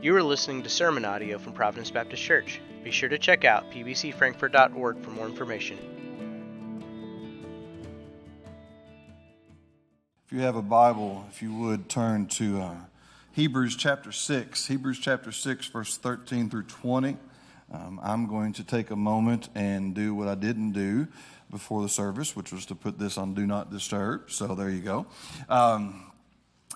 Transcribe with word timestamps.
You 0.00 0.14
are 0.14 0.22
listening 0.22 0.62
to 0.62 0.68
sermon 0.68 1.04
audio 1.04 1.38
from 1.38 1.54
Providence 1.54 1.90
Baptist 1.90 2.22
Church. 2.22 2.60
Be 2.84 2.92
sure 2.92 3.08
to 3.08 3.18
check 3.18 3.44
out 3.44 3.68
pbcfrankfurt.org 3.72 5.02
for 5.02 5.10
more 5.10 5.26
information. 5.26 5.76
If 10.24 10.32
you 10.32 10.38
have 10.42 10.54
a 10.54 10.62
Bible, 10.62 11.26
if 11.28 11.42
you 11.42 11.52
would 11.52 11.88
turn 11.88 12.26
to 12.26 12.60
uh, 12.60 12.74
Hebrews 13.32 13.74
chapter 13.74 14.12
6, 14.12 14.68
Hebrews 14.68 15.00
chapter 15.00 15.32
6, 15.32 15.66
verse 15.66 15.96
13 15.96 16.48
through 16.48 16.62
20. 16.62 17.16
Um, 17.72 17.98
I'm 18.00 18.28
going 18.28 18.52
to 18.52 18.62
take 18.62 18.92
a 18.92 18.96
moment 18.96 19.48
and 19.56 19.96
do 19.96 20.14
what 20.14 20.28
I 20.28 20.36
didn't 20.36 20.72
do 20.72 21.08
before 21.50 21.82
the 21.82 21.88
service, 21.88 22.36
which 22.36 22.52
was 22.52 22.66
to 22.66 22.76
put 22.76 23.00
this 23.00 23.18
on 23.18 23.34
Do 23.34 23.48
Not 23.48 23.72
Disturb. 23.72 24.30
So 24.30 24.54
there 24.54 24.70
you 24.70 24.80
go. 24.80 25.06
Um, 25.48 26.12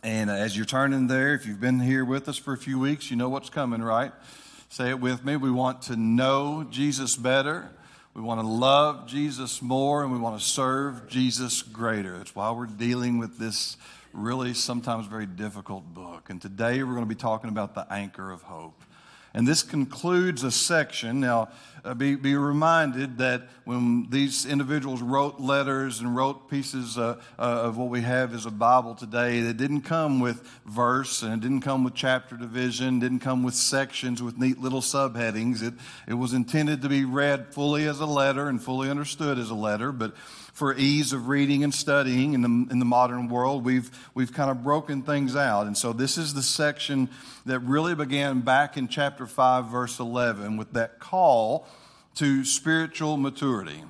and 0.03 0.31
as 0.31 0.57
you're 0.57 0.67
turning 0.67 1.07
there, 1.07 1.33
if 1.35 1.47
you've 1.47 1.61
been 1.61 1.79
here 1.79 2.05
with 2.05 2.29
us 2.29 2.37
for 2.37 2.53
a 2.53 2.59
few 2.59 2.79
weeks, 2.79 3.11
you 3.11 3.17
know 3.17 3.29
what's 3.29 3.51
coming, 3.51 3.81
right? 3.83 4.11
Say 4.69 4.91
it 4.91 5.01
with 5.01 5.25
me. 5.25 5.37
We 5.37 5.51
want 5.51 5.83
to 5.83 5.97
know 5.97 6.67
Jesus 6.69 7.15
better. 7.15 7.71
We 8.15 8.21
want 8.21 8.41
to 8.41 8.47
love 8.47 9.07
Jesus 9.07 9.63
more, 9.63 10.03
and 10.03 10.13
we 10.13 10.19
want 10.19 10.39
to 10.39 10.45
serve 10.45 11.09
Jesus 11.09 11.63
greater. 11.63 12.19
That's 12.19 12.35
why 12.35 12.51
we're 12.51 12.67
dealing 12.67 13.19
with 13.19 13.39
this 13.39 13.77
really 14.13 14.55
sometimes 14.55 15.07
very 15.07 15.27
difficult 15.27 15.85
book. 15.95 16.31
And 16.31 16.43
today 16.43 16.83
we're 16.83 16.95
going 16.95 17.05
to 17.05 17.15
be 17.15 17.15
talking 17.15 17.49
about 17.49 17.75
the 17.75 17.87
anchor 17.91 18.31
of 18.31 18.43
hope. 18.43 18.83
And 19.35 19.49
this 19.49 19.63
concludes 19.63 20.45
a 20.45 20.51
section. 20.51 21.21
Now, 21.21 21.49
uh, 21.85 21.95
be, 21.95 22.15
be 22.15 22.37
reminded 22.37 23.19
that 23.19 23.49
when 23.65 24.07
these 24.09 24.47
individuals 24.47 25.03
wrote 25.03 25.41
letters 25.41 26.01
and 26.01 26.15
wrote 26.15 26.49
pieces 26.49 26.97
uh, 26.97 27.21
uh, 27.39 27.43
of 27.43 27.77
what 27.77 27.89
we 27.89 28.03
have 28.03 28.35
as 28.35 28.47
a 28.47 28.51
Bible 28.51 28.95
today, 28.95 29.39
it 29.39 29.57
didn't 29.57 29.83
come 29.83 30.21
with 30.21 30.43
verse 30.65 31.23
and 31.23 31.33
it 31.33 31.41
didn't 31.41 31.63
come 31.63 31.83
with 31.83 31.95
chapter 31.95 32.37
division, 32.37 33.01
didn't 33.01 33.19
come 33.19 33.43
with 33.43 33.55
sections 33.55 34.23
with 34.23 34.39
neat 34.39 34.61
little 34.61 34.81
subheadings. 34.81 35.63
It, 35.63 35.75
it 36.07 36.15
was 36.15 36.35
intended 36.35 36.83
to 36.83 36.89
be 36.89 37.05
read 37.05 37.53
fully 37.53 37.87
as 37.87 37.99
a 37.99 38.07
letter 38.07 38.49
and 38.49 38.63
fully 38.63 38.89
understood 38.89 39.39
as 39.39 39.51
a 39.51 39.55
letter, 39.55 39.91
but 39.91 40.15
for 40.53 40.75
ease 40.77 41.13
of 41.13 41.29
reading 41.29 41.65
and 41.65 41.75
studying 41.75 42.35
in 42.35 42.43
the, 42.43 42.73
in 42.73 42.79
the 42.79 42.85
modern 42.85 43.29
world, 43.29 43.65
we've, 43.65 43.91
we've 44.15 44.33
kind 44.33 44.51
of 44.51 44.63
broken 44.63 45.03
things 45.03 45.35
out. 45.35 45.67
And 45.67 45.77
so 45.77 45.93
this 45.93 46.19
is 46.19 46.35
the 46.35 46.43
section 46.43 47.09
that 47.47 47.61
really 47.61 47.95
began 47.95 48.41
back 48.41 48.77
in 48.77 48.87
chapter 48.87 49.27
5, 49.27 49.67
verse 49.67 49.99
11, 49.99 50.59
with 50.59 50.73
that 50.75 51.01
call 51.01 51.67
to 52.17 52.45
spiritual 52.45 53.17
maturity 53.17 53.83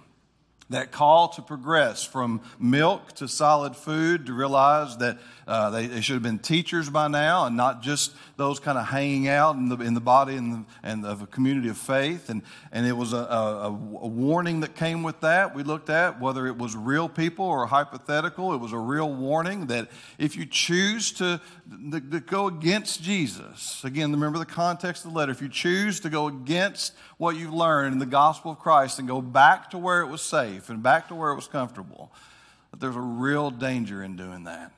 that 0.72 0.90
call 0.90 1.28
to 1.28 1.42
progress 1.42 2.02
from 2.02 2.40
milk 2.58 3.12
to 3.12 3.28
solid 3.28 3.76
food, 3.76 4.26
to 4.26 4.32
realize 4.32 4.96
that 4.98 5.18
uh, 5.46 5.70
they, 5.70 5.86
they, 5.86 6.00
should 6.00 6.14
have 6.14 6.22
been 6.22 6.38
teachers 6.38 6.88
by 6.88 7.08
now 7.08 7.46
and 7.46 7.56
not 7.56 7.82
just 7.82 8.14
those 8.36 8.60
kind 8.60 8.78
of 8.78 8.86
hanging 8.86 9.28
out 9.28 9.56
in 9.56 9.68
the, 9.68 9.76
in 9.78 9.94
the 9.94 10.00
body 10.00 10.36
and, 10.36 10.52
the, 10.52 10.64
and 10.82 11.04
of 11.04 11.22
a 11.22 11.26
community 11.26 11.68
of 11.68 11.76
faith. 11.76 12.30
And, 12.30 12.42
and 12.70 12.86
it 12.86 12.92
was 12.92 13.12
a, 13.12 13.16
a, 13.16 13.66
a, 13.66 14.06
warning 14.06 14.60
that 14.60 14.76
came 14.76 15.02
with 15.02 15.20
that. 15.20 15.54
We 15.54 15.64
looked 15.64 15.90
at 15.90 16.20
whether 16.20 16.46
it 16.46 16.56
was 16.56 16.76
real 16.76 17.08
people 17.08 17.44
or 17.44 17.66
hypothetical. 17.66 18.54
It 18.54 18.58
was 18.58 18.72
a 18.72 18.78
real 18.78 19.12
warning 19.12 19.66
that 19.66 19.90
if 20.18 20.36
you 20.36 20.46
choose 20.46 21.10
to, 21.12 21.40
to, 21.90 22.00
to 22.00 22.20
go 22.20 22.46
against 22.46 23.02
Jesus, 23.02 23.82
again, 23.84 24.12
remember 24.12 24.38
the 24.38 24.46
context 24.46 25.04
of 25.04 25.12
the 25.12 25.18
letter, 25.18 25.32
if 25.32 25.42
you 25.42 25.48
choose 25.48 25.98
to 26.00 26.10
go 26.10 26.28
against 26.28 26.94
what 27.18 27.36
you've 27.36 27.54
learned 27.54 27.94
in 27.94 27.98
the 27.98 28.06
gospel 28.06 28.52
of 28.52 28.58
Christ 28.58 28.98
and 28.98 29.08
go 29.08 29.20
back 29.20 29.70
to 29.70 29.78
where 29.78 30.02
it 30.02 30.06
was 30.06 30.22
safe 30.22 30.68
and 30.70 30.82
back 30.82 31.08
to 31.08 31.14
where 31.14 31.32
it 31.32 31.36
was 31.36 31.48
comfortable, 31.48 32.12
that 32.70 32.80
there's 32.80 32.96
a 32.96 33.00
real 33.00 33.50
danger 33.50 34.02
in 34.02 34.16
doing 34.16 34.44
that. 34.44 34.72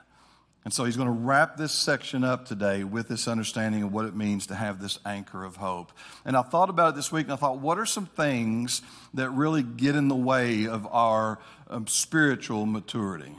And 0.64 0.72
so 0.72 0.84
he's 0.84 0.96
going 0.96 1.08
to 1.08 1.12
wrap 1.12 1.58
this 1.58 1.72
section 1.72 2.24
up 2.24 2.46
today 2.46 2.84
with 2.84 3.06
this 3.06 3.28
understanding 3.28 3.82
of 3.82 3.92
what 3.92 4.06
it 4.06 4.16
means 4.16 4.46
to 4.46 4.54
have 4.54 4.80
this 4.80 4.98
anchor 5.04 5.44
of 5.44 5.56
hope. 5.56 5.92
And 6.25 6.36
I 6.36 6.42
thought 6.42 6.70
about 6.70 6.94
it 6.94 6.97
this 6.97 7.12
week 7.12 7.26
and 7.26 7.34
I 7.34 7.36
thought, 7.36 7.58
what 7.58 7.78
are 7.78 7.84
some 7.84 8.06
things 8.06 8.80
that 9.12 9.28
really 9.30 9.62
get 9.62 9.94
in 9.94 10.08
the 10.08 10.16
way 10.16 10.66
of 10.66 10.86
our 10.91 11.38
um, 11.69 11.86
spiritual 11.86 12.64
maturity? 12.64 13.34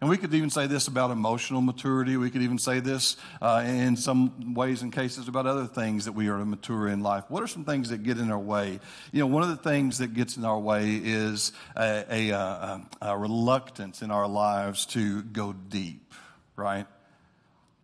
And 0.00 0.10
we 0.10 0.16
could 0.18 0.34
even 0.34 0.50
say 0.50 0.66
this 0.66 0.88
about 0.88 1.12
emotional 1.12 1.62
maturity. 1.62 2.16
We 2.16 2.30
could 2.30 2.42
even 2.42 2.58
say 2.58 2.80
this 2.80 3.16
uh, 3.40 3.62
in 3.64 3.96
some 3.96 4.54
ways 4.54 4.82
and 4.82 4.92
cases 4.92 5.28
about 5.28 5.46
other 5.46 5.66
things 5.66 6.04
that 6.06 6.12
we 6.12 6.28
are 6.28 6.36
to 6.36 6.44
mature 6.44 6.88
in 6.88 7.00
life. 7.00 7.24
What 7.28 7.44
are 7.44 7.46
some 7.46 7.64
things 7.64 7.90
that 7.90 8.02
get 8.02 8.18
in 8.18 8.32
our 8.32 8.38
way? 8.38 8.80
You 9.12 9.20
know, 9.20 9.28
one 9.28 9.44
of 9.44 9.50
the 9.50 9.56
things 9.56 9.98
that 9.98 10.12
gets 10.14 10.36
in 10.36 10.44
our 10.44 10.58
way 10.58 10.96
is 10.96 11.52
a, 11.76 12.04
a, 12.10 12.30
a, 12.30 12.82
a 13.00 13.16
reluctance 13.16 14.02
in 14.02 14.10
our 14.10 14.26
lives 14.26 14.84
to 14.86 15.22
go 15.22 15.52
deep 15.52 16.12
right? 16.56 16.86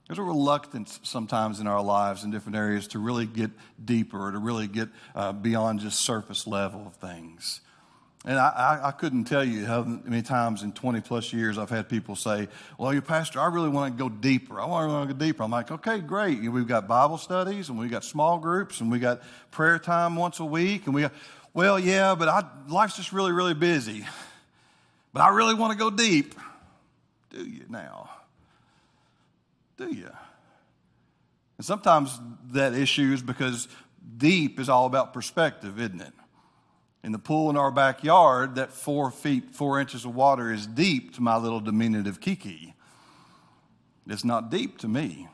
There's 0.06 0.18
a 0.18 0.22
reluctance 0.24 0.98
sometimes 1.04 1.60
in 1.60 1.66
our 1.66 1.82
lives 1.82 2.24
in 2.24 2.30
different 2.30 2.56
areas 2.56 2.88
to 2.88 2.98
really 2.98 3.26
get 3.26 3.50
deeper, 3.84 4.32
to 4.32 4.38
really 4.38 4.66
get 4.66 4.88
uh, 5.14 5.32
beyond 5.32 5.80
just 5.80 6.00
surface 6.00 6.46
level 6.46 6.86
of 6.86 6.96
things. 6.96 7.60
And 8.24 8.38
I, 8.38 8.80
I, 8.82 8.90
couldn't 8.90 9.24
tell 9.24 9.42
you 9.42 9.64
how 9.64 9.82
many 9.82 10.20
times 10.20 10.62
in 10.62 10.72
20 10.72 11.00
plus 11.00 11.32
years 11.32 11.56
I've 11.56 11.70
had 11.70 11.88
people 11.88 12.16
say, 12.16 12.48
Well, 12.76 12.92
your 12.92 13.00
pastor, 13.00 13.40
I 13.40 13.46
really 13.46 13.70
want 13.70 13.96
to 13.96 14.02
go 14.02 14.10
deeper. 14.10 14.60
I 14.60 14.66
want 14.66 15.08
to 15.08 15.14
go 15.14 15.18
deeper. 15.18 15.42
I'm 15.42 15.50
like, 15.50 15.70
Okay, 15.70 16.00
great. 16.00 16.42
We've 16.42 16.66
got 16.66 16.86
Bible 16.86 17.16
studies 17.16 17.70
and 17.70 17.78
we've 17.78 17.90
got 17.90 18.04
small 18.04 18.38
groups 18.38 18.82
and 18.82 18.90
we 18.90 18.98
got 18.98 19.22
prayer 19.50 19.78
time 19.78 20.16
once 20.16 20.38
a 20.38 20.44
week. 20.44 20.84
And 20.84 20.94
we 20.94 21.00
got, 21.00 21.14
well, 21.54 21.78
yeah, 21.78 22.14
but 22.14 22.28
I, 22.28 22.44
life's 22.68 22.96
just 22.96 23.12
really, 23.12 23.32
really 23.32 23.54
busy. 23.54 24.04
But 25.12 25.22
I 25.22 25.28
really 25.30 25.54
want 25.54 25.72
to 25.72 25.78
go 25.78 25.90
deep. 25.90 26.34
Do 27.30 27.42
you 27.42 27.64
now? 27.70 28.09
Do 29.80 29.94
you? 29.94 30.10
And 31.56 31.64
sometimes 31.64 32.20
that 32.52 32.74
issue 32.74 33.12
is 33.12 33.22
because 33.22 33.66
deep 34.16 34.60
is 34.60 34.68
all 34.68 34.86
about 34.86 35.12
perspective, 35.12 35.80
isn't 35.80 36.00
it? 36.00 36.12
In 37.02 37.12
the 37.12 37.18
pool 37.18 37.48
in 37.50 37.56
our 37.56 37.70
backyard, 37.70 38.56
that 38.56 38.72
four 38.72 39.10
feet, 39.10 39.54
four 39.54 39.80
inches 39.80 40.04
of 40.04 40.14
water 40.14 40.52
is 40.52 40.66
deep 40.66 41.14
to 41.14 41.22
my 41.22 41.36
little 41.36 41.60
diminutive 41.60 42.20
Kiki. 42.20 42.74
It's 44.06 44.24
not 44.24 44.50
deep 44.50 44.78
to 44.78 44.88
me. 44.88 45.28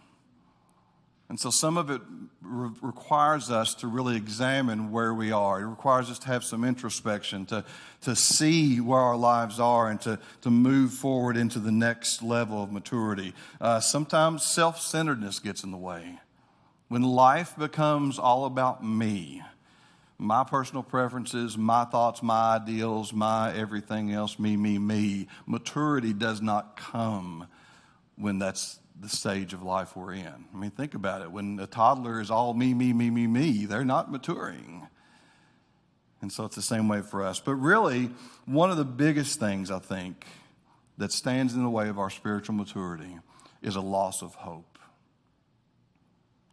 And 1.29 1.41
so 1.41 1.51
some 1.51 1.77
of 1.77 1.91
it 1.91 2.01
re- 2.41 2.71
requires 2.83 3.51
us 3.51 3.75
to 3.77 3.89
really 3.89 4.17
examine 4.17 4.93
where 4.93 5.13
we 5.13 5.33
are. 5.33 5.61
It 5.61 5.67
requires 5.67 6.09
us 6.09 6.19
to 6.21 6.27
have 6.29 6.45
some 6.45 6.65
introspection, 6.65 7.47
to, 7.47 7.65
to 8.03 8.15
see 8.15 8.81
where 8.81 9.01
our 9.01 9.17
lives 9.17 9.59
are, 9.59 9.91
and 9.91 10.01
to, 10.03 10.21
to 10.43 10.51
move 10.51 10.93
forward 10.93 11.37
into 11.37 11.59
the 11.59 11.73
next 11.73 12.23
level 12.23 12.63
of 12.63 12.71
maturity. 12.71 13.35
Uh, 13.61 13.81
sometimes 13.81 14.45
self 14.45 14.81
centeredness 14.81 15.41
gets 15.41 15.65
in 15.65 15.73
the 15.73 15.77
way. 15.77 16.19
When 16.89 17.03
life 17.03 17.57
becomes 17.57 18.19
all 18.19 18.45
about 18.45 18.85
me, 18.85 19.43
my 20.19 20.45
personal 20.45 20.85
preferences, 20.85 21.59
my 21.59 21.85
thoughts, 21.85 22.23
my 22.23 22.55
ideals, 22.57 23.13
my 23.13 23.55
everything 23.55 24.13
else, 24.13 24.39
me, 24.39 24.57
me, 24.57 24.79
me, 24.79 25.27
maturity 25.47 26.13
does 26.13 26.41
not 26.41 26.77
come 26.77 27.49
when 28.15 28.39
that's 28.39 28.79
the 29.01 29.09
stage 29.09 29.53
of 29.53 29.63
life 29.63 29.97
we're 29.97 30.15
in. 30.15 30.45
I 30.53 30.57
mean, 30.57 30.71
think 30.71 30.95
about 30.95 31.23
it. 31.23 31.31
When 31.31 31.59
a 31.61 31.67
toddler 31.67 32.21
is 32.21 32.31
all 32.31 32.55
me, 32.55 32.75
me, 32.75 32.93
me, 32.93 33.11
me, 33.11 33.27
me, 33.27 33.67
they're 33.67 33.85
not 33.85 34.11
maturing. 34.11 34.87
And 36.23 36.33
so 36.33 36.45
it's 36.45 36.57
the 36.57 36.63
same 36.63 36.89
way 36.89 37.03
for 37.03 37.23
us. 37.23 37.41
But 37.41 37.57
really, 37.57 38.11
one 38.47 38.71
of 38.71 38.79
the 38.79 38.85
biggest 38.85 39.39
things 39.39 39.71
I 39.71 39.79
think 39.79 40.27
that 40.99 41.13
stands 41.13 41.55
in 41.55 41.63
the 41.63 41.71
way 41.71 41.89
of 41.89 41.99
our 41.99 42.11
spiritual 42.11 42.55
maturity 42.55 43.19
is 43.63 43.77
a 43.77 43.81
loss 43.81 44.23
of 44.23 44.35
hope. 44.35 44.79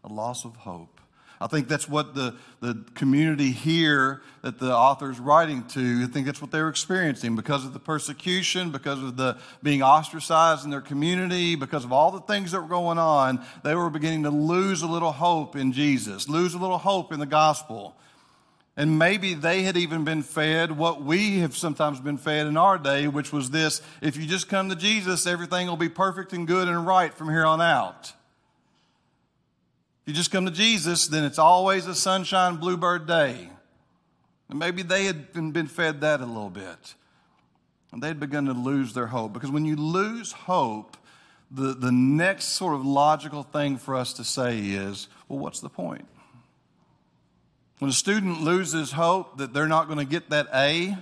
A 0.04 0.12
loss 0.12 0.44
of 0.44 0.58
hope. 0.58 1.00
I 1.44 1.48
think 1.48 1.68
that's 1.68 1.90
what 1.90 2.16
the, 2.16 2.36
the 2.62 2.86
community 2.96 3.52
here 3.52 4.22
that 4.44 4.60
the 4.60 4.74
author's 4.74 5.20
writing 5.20 5.66
to, 5.70 6.04
I 6.04 6.08
think 6.08 6.26
that's 6.26 6.42
what 6.42 6.52
they 6.52 6.62
were 6.62 6.70
experiencing 6.70 7.36
because 7.36 7.66
of 7.66 7.74
the 7.74 7.80
persecution, 7.80 8.72
because 8.72 9.04
of 9.04 9.18
the 9.18 9.38
being 9.62 9.84
ostracized 9.84 10.64
in 10.64 10.72
their 10.72 10.80
community, 10.80 11.56
because 11.56 11.84
of 11.84 11.92
all 11.92 12.12
the 12.12 12.22
things 12.22 12.54
that 12.54 12.62
were 12.62 12.70
going 12.70 12.98
on. 12.98 13.46
They 13.62 13.76
were 13.76 13.90
beginning 13.90 14.24
to 14.24 14.30
lose 14.30 14.84
a 14.84 14.88
little 14.88 15.12
hope 15.12 15.58
in 15.58 15.74
Jesus, 15.74 16.30
lose 16.30 16.54
a 16.54 16.58
little 16.58 16.78
hope 16.78 17.12
in 17.12 17.20
the 17.20 17.26
gospel. 17.26 17.98
And 18.78 18.98
maybe 18.98 19.34
they 19.34 19.64
had 19.64 19.76
even 19.76 20.06
been 20.06 20.24
fed 20.24 20.72
what 20.72 21.04
we 21.04 21.40
have 21.40 21.58
sometimes 21.58 22.00
been 22.00 22.18
fed 22.18 22.48
in 22.48 22.56
our 22.56 22.78
day, 22.78 23.10
which 23.10 23.34
was 23.34 23.50
this 23.50 23.82
if 24.02 24.16
you 24.16 24.26
just 24.26 24.48
come 24.48 24.70
to 24.70 24.78
Jesus, 24.78 25.28
everything 25.28 25.68
will 25.68 25.76
be 25.76 25.90
perfect 25.90 26.32
and 26.32 26.48
good 26.48 26.70
and 26.70 26.88
right 26.88 27.14
from 27.14 27.30
here 27.30 27.46
on 27.46 27.60
out. 27.60 28.14
If 30.04 30.10
you 30.10 30.14
just 30.16 30.32
come 30.32 30.46
to 30.46 30.52
Jesus, 30.52 31.08
then 31.08 31.24
it's 31.24 31.40
always 31.40 31.88
a 31.88 31.96
sunshine 31.96 32.58
bluebird 32.58 33.08
day. 33.08 33.50
And 34.50 34.60
maybe 34.60 34.82
they 34.82 35.06
had 35.06 35.32
been 35.32 35.68
fed 35.68 36.02
that 36.02 36.20
a 36.20 36.26
little 36.26 36.50
bit. 36.50 36.96
And 37.94 38.04
they'd 38.04 38.20
begun 38.20 38.48
to 38.48 38.54
lose 38.54 38.94
their 38.94 39.08
hope. 39.08 39.32
Because 39.32 39.50
when 39.50 39.64
you 39.64 39.78
lose 39.78 40.34
hope, 40.34 40.98
the, 41.50 41.74
the 41.74 41.92
next 41.92 42.50
sort 42.50 42.76
of 42.76 42.86
logical 42.86 43.44
thing 43.44 43.78
for 43.78 43.96
us 43.96 44.12
to 44.14 44.26
say 44.26 44.60
is, 44.60 45.08
well, 45.30 45.40
what's 45.40 45.62
the 45.62 45.70
point? 45.70 46.06
When 47.80 47.90
a 47.90 47.94
student 47.94 48.42
loses 48.42 48.92
hope 48.92 49.38
that 49.38 49.54
they're 49.54 49.70
not 49.70 49.88
going 49.88 50.00
to 50.00 50.06
get 50.06 50.32
that 50.32 50.48
A 50.54 50.98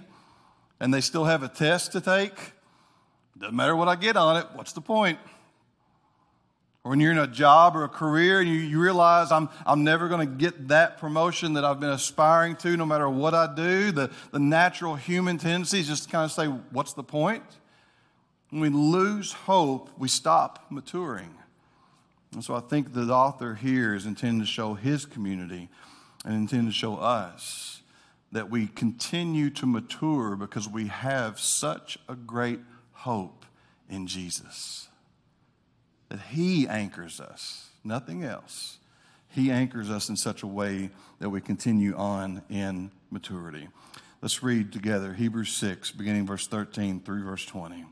and 0.80 0.94
they 0.94 1.02
still 1.02 1.26
have 1.26 1.42
a 1.42 1.48
test 1.48 1.94
to 1.94 2.02
take, 2.02 2.54
doesn't 3.40 3.56
matter 3.56 3.76
what 3.76 3.88
I 3.88 3.96
get 3.96 4.16
on 4.16 4.38
it, 4.38 4.46
what's 4.54 4.74
the 4.74 4.82
point? 4.82 5.18
Or 6.84 6.90
when 6.90 7.00
you're 7.00 7.12
in 7.12 7.20
a 7.20 7.28
job 7.28 7.76
or 7.76 7.84
a 7.84 7.90
career 7.90 8.40
and 8.40 8.50
you, 8.50 8.56
you 8.56 8.82
realize 8.82 9.32
I'm, 9.32 9.50
I'm 9.68 9.84
never 9.84 10.08
going 10.08 10.28
to 10.28 10.36
get 10.36 10.70
that 10.70 10.98
promotion 10.98 11.54
that 11.54 11.64
I've 11.64 11.80
been 11.80 11.92
aspiring 11.92 12.56
to 12.58 12.76
no 12.76 12.86
matter 12.86 13.08
what 13.08 13.36
I 13.36 13.54
do, 13.54 13.92
the, 13.92 14.10
the 14.32 14.40
natural 14.40 14.96
human 14.96 15.38
tendency 15.38 15.80
is 15.80 15.88
just 15.88 16.06
to 16.06 16.10
kind 16.10 16.26
of 16.26 16.32
say, 16.32 16.48
What's 16.48 16.94
the 16.94 17.04
point? 17.04 17.44
When 18.50 18.62
we 18.62 18.70
lose 18.70 19.32
hope, 19.32 19.90
we 19.98 20.08
stop 20.08 20.66
maturing. 20.70 21.36
And 22.34 22.44
so 22.44 22.56
I 22.56 22.62
think 22.62 22.94
the 22.94 23.04
author 23.04 23.56
here 23.56 23.94
is 23.94 24.06
intending 24.06 24.40
to 24.40 24.48
show 24.48 24.74
his 24.74 25.06
community 25.06 25.70
and 26.26 26.34
intending 26.34 26.68
to 26.68 26.74
show 26.74 26.96
us 26.96 27.82
that 28.32 28.50
we 28.50 28.68
continue 28.68 29.50
to 29.52 29.66
mature 29.66 30.36
because 30.36 30.68
we 30.68 30.88
have 30.88 31.40
such 31.40 31.98
a 32.08 32.16
great 32.16 32.60
hope 32.94 33.46
in 33.90 34.08
Jesus. 34.08 34.88
That 36.12 36.20
he 36.20 36.68
anchors 36.68 37.22
us, 37.22 37.70
nothing 37.86 38.26
else. 38.26 38.80
He 39.30 39.50
anchors 39.50 39.90
us 39.90 40.10
in 40.10 40.18
such 40.18 40.44
a 40.44 40.48
way 40.48 40.90
that 41.20 41.30
we 41.30 41.40
continue 41.40 41.96
on 41.96 42.42
in 42.50 42.92
maturity. 43.10 43.70
Let's 44.22 44.44
read 44.44 44.74
together 44.74 45.14
Hebrews 45.14 45.54
6, 45.54 45.92
beginning 45.92 46.28
verse 46.28 46.48
13 46.48 47.00
through 47.00 47.24
verse 47.24 47.46
20. 47.46 47.86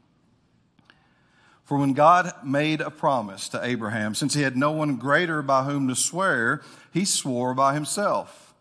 For 1.64 1.78
when 1.78 1.94
God 1.94 2.34
made 2.44 2.82
a 2.82 2.92
promise 2.92 3.48
to 3.50 3.66
Abraham, 3.66 4.14
since 4.14 4.34
he 4.34 4.42
had 4.42 4.58
no 4.58 4.72
one 4.72 4.98
greater 4.98 5.42
by 5.42 5.64
whom 5.64 5.88
to 5.88 5.96
swear, 5.96 6.62
he 6.92 7.06
swore 7.06 7.54
by 7.54 7.74
himself, 7.74 8.54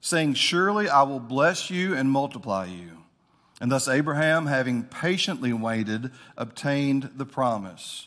saying, 0.00 0.34
Surely 0.34 0.88
I 0.88 1.02
will 1.02 1.18
bless 1.18 1.68
you 1.68 1.96
and 1.96 2.12
multiply 2.12 2.66
you. 2.66 2.98
And 3.60 3.72
thus 3.72 3.88
Abraham, 3.88 4.46
having 4.46 4.84
patiently 4.84 5.52
waited, 5.52 6.12
obtained 6.36 7.10
the 7.16 7.26
promise. 7.26 8.06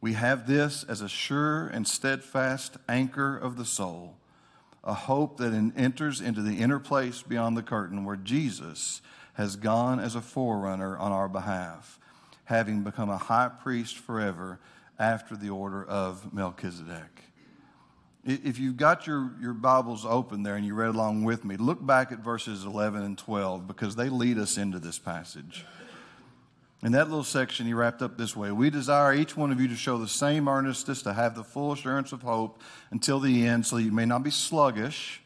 We 0.00 0.14
have 0.14 0.46
this 0.46 0.84
as 0.84 1.02
a 1.02 1.08
sure 1.08 1.66
and 1.66 1.86
steadfast 1.86 2.78
anchor 2.88 3.36
of 3.36 3.56
the 3.56 3.66
soul, 3.66 4.16
a 4.82 4.94
hope 4.94 5.36
that 5.38 5.52
enters 5.76 6.20
into 6.22 6.40
the 6.40 6.58
inner 6.58 6.78
place 6.78 7.22
beyond 7.22 7.56
the 7.56 7.62
curtain 7.62 8.04
where 8.04 8.16
Jesus 8.16 9.02
has 9.34 9.56
gone 9.56 10.00
as 10.00 10.14
a 10.14 10.22
forerunner 10.22 10.96
on 10.96 11.12
our 11.12 11.28
behalf, 11.28 11.98
having 12.44 12.82
become 12.82 13.10
a 13.10 13.18
high 13.18 13.48
priest 13.48 13.96
forever 13.96 14.58
after 14.98 15.36
the 15.36 15.50
order 15.50 15.84
of 15.84 16.32
Melchizedek. 16.32 17.24
If 18.24 18.58
you've 18.58 18.76
got 18.76 19.06
your, 19.06 19.32
your 19.40 19.54
Bibles 19.54 20.04
open 20.04 20.42
there 20.42 20.56
and 20.56 20.64
you 20.64 20.74
read 20.74 20.90
along 20.90 21.24
with 21.24 21.44
me, 21.44 21.56
look 21.56 21.84
back 21.84 22.12
at 22.12 22.18
verses 22.18 22.64
11 22.64 23.02
and 23.02 23.16
12 23.16 23.66
because 23.66 23.96
they 23.96 24.10
lead 24.10 24.36
us 24.36 24.58
into 24.58 24.78
this 24.78 24.98
passage. 24.98 25.64
In 26.82 26.92
that 26.92 27.08
little 27.08 27.24
section, 27.24 27.66
he 27.66 27.74
wrapped 27.74 28.00
up 28.00 28.16
this 28.16 28.34
way 28.34 28.52
We 28.52 28.70
desire 28.70 29.12
each 29.12 29.36
one 29.36 29.52
of 29.52 29.60
you 29.60 29.68
to 29.68 29.76
show 29.76 29.98
the 29.98 30.08
same 30.08 30.48
earnestness, 30.48 31.02
to 31.02 31.12
have 31.12 31.34
the 31.34 31.44
full 31.44 31.72
assurance 31.72 32.12
of 32.12 32.22
hope 32.22 32.62
until 32.90 33.20
the 33.20 33.46
end, 33.46 33.66
so 33.66 33.76
that 33.76 33.82
you 33.82 33.92
may 33.92 34.06
not 34.06 34.22
be 34.22 34.30
sluggish, 34.30 35.20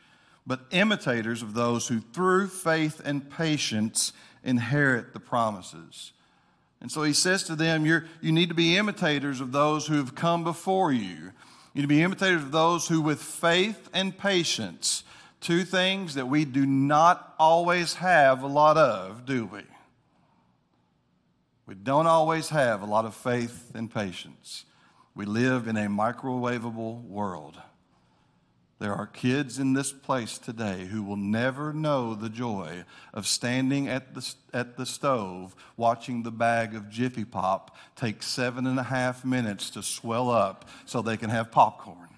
but 0.47 0.61
imitators 0.73 1.43
of 1.43 1.55
those 1.55 1.89
who 1.89 2.01
through 2.01 2.49
faith 2.49 3.01
and 3.05 3.31
patience 3.31 4.13
inherit 4.43 5.13
the 5.13 5.21
promises. 5.21 6.13
And 6.81 6.91
so 6.91 7.03
he 7.03 7.13
says 7.13 7.45
to 7.45 7.57
them, 7.57 7.87
You're, 7.87 8.07
You 8.21 8.33
need 8.33 8.49
to 8.49 8.55
be 8.55 8.77
imitators 8.77 9.41
of 9.41 9.53
those 9.53 9.87
who 9.87 9.95
have 9.95 10.15
come 10.15 10.43
before 10.43 10.93
you. 10.93 11.33
You 11.73 11.81
need 11.81 11.83
to 11.83 11.89
be 11.89 12.03
imitators 12.03 12.43
of 12.43 12.53
those 12.53 12.89
who, 12.89 13.01
with 13.01 13.23
faith 13.23 13.89
and 13.93 14.17
patience, 14.17 15.05
two 15.41 15.65
things 15.65 16.15
that 16.15 16.27
we 16.27 16.45
do 16.45 16.67
not 16.67 17.35
always 17.39 17.95
have 17.95 18.43
a 18.43 18.47
lot 18.49 18.77
of, 18.77 19.25
do 19.25 19.47
we? 19.47 19.63
We 21.67 21.75
don't 21.75 22.07
always 22.07 22.51
have 22.51 22.83
a 22.83 22.87
lot 22.87 23.05
of 23.05 23.15
faith 23.15 23.73
and 23.75 23.93
patience. 23.93 24.65
We 25.15 25.25
live 25.25 25.67
in 25.67 25.77
a 25.77 25.89
microwavable 25.89 27.03
world. 27.05 27.57
There 28.81 28.95
are 28.95 29.07
kids 29.07 29.59
in 29.59 29.73
this 29.73 29.93
place 29.93 30.37
today 30.37 30.85
who 30.85 31.03
will 31.03 31.17
never 31.17 31.73
know 31.73 32.15
the 32.15 32.29
joy 32.29 32.85
of 33.15 33.27
standing 33.27 33.89
at 33.89 34.15
the, 34.15 34.35
at 34.53 34.77
the 34.77 34.85
stove 34.85 35.55
watching 35.77 36.23
the 36.23 36.33
bag 36.33 36.75
of 36.75 36.91
Jiffy 36.91 37.25
Pop 37.25 37.77
take 37.97 38.23
seven 38.23 38.67
and 38.67 38.79
a 38.79 38.83
half 38.83 39.25
minutes 39.25 39.71
to 39.71 39.83
swell 39.83 40.31
up 40.31 40.69
so 40.85 41.01
they 41.01 41.17
can 41.17 41.31
have 41.31 41.51
popcorn. 41.51 42.09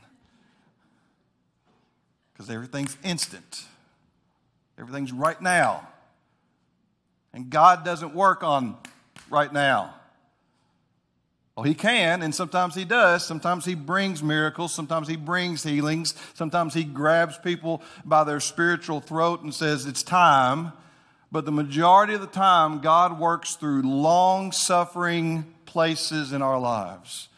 Because 2.33 2.51
everything's 2.51 2.97
instant, 3.05 3.65
everything's 4.79 5.13
right 5.13 5.41
now. 5.41 5.87
And 7.33 7.51
God 7.51 7.85
doesn't 7.85 8.15
work 8.15 8.43
on 8.43 8.77
right 9.31 9.53
now. 9.53 9.95
Well, 11.57 11.65
he 11.65 11.75
can, 11.75 12.23
and 12.23 12.35
sometimes 12.35 12.75
he 12.75 12.85
does. 12.85 13.27
Sometimes 13.27 13.65
he 13.65 13.75
brings 13.75 14.23
miracles. 14.23 14.75
Sometimes 14.75 15.09
he 15.09 15.17
brings 15.17 15.63
healings. 15.63 16.15
Sometimes 16.35 16.75
he 16.75 16.85
grabs 16.85 17.39
people 17.39 17.83
by 18.05 18.25
their 18.25 18.41
spiritual 18.41 19.01
throat 19.01 19.43
and 19.43 19.55
says, 19.55 19.87
It's 19.87 20.03
time. 20.03 20.73
But 21.33 21.47
the 21.47 21.53
majority 21.53 22.15
of 22.15 22.21
the 22.21 22.27
time, 22.27 22.81
God 22.81 23.19
works 23.19 23.57
through 23.57 23.83
long 23.83 24.53
suffering 24.53 25.55
places 25.65 26.33
in 26.33 26.43
our 26.43 26.59
lives. 26.59 27.29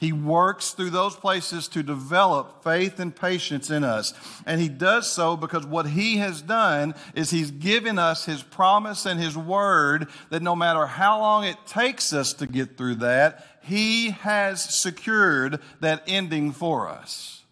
He 0.00 0.14
works 0.14 0.70
through 0.70 0.90
those 0.90 1.14
places 1.14 1.68
to 1.68 1.82
develop 1.82 2.64
faith 2.64 2.98
and 2.98 3.14
patience 3.14 3.70
in 3.70 3.84
us. 3.84 4.14
And 4.46 4.58
He 4.58 4.70
does 4.70 5.12
so 5.12 5.36
because 5.36 5.66
what 5.66 5.88
He 5.88 6.16
has 6.16 6.40
done 6.40 6.94
is 7.14 7.30
He's 7.30 7.50
given 7.50 7.98
us 7.98 8.24
His 8.24 8.42
promise 8.42 9.04
and 9.04 9.20
His 9.20 9.36
word 9.36 10.08
that 10.30 10.42
no 10.42 10.56
matter 10.56 10.86
how 10.86 11.20
long 11.20 11.44
it 11.44 11.58
takes 11.66 12.14
us 12.14 12.32
to 12.34 12.46
get 12.46 12.78
through 12.78 12.94
that, 12.96 13.46
He 13.62 14.10
has 14.10 14.64
secured 14.74 15.60
that 15.80 16.02
ending 16.06 16.52
for 16.52 16.88
us. 16.88 17.42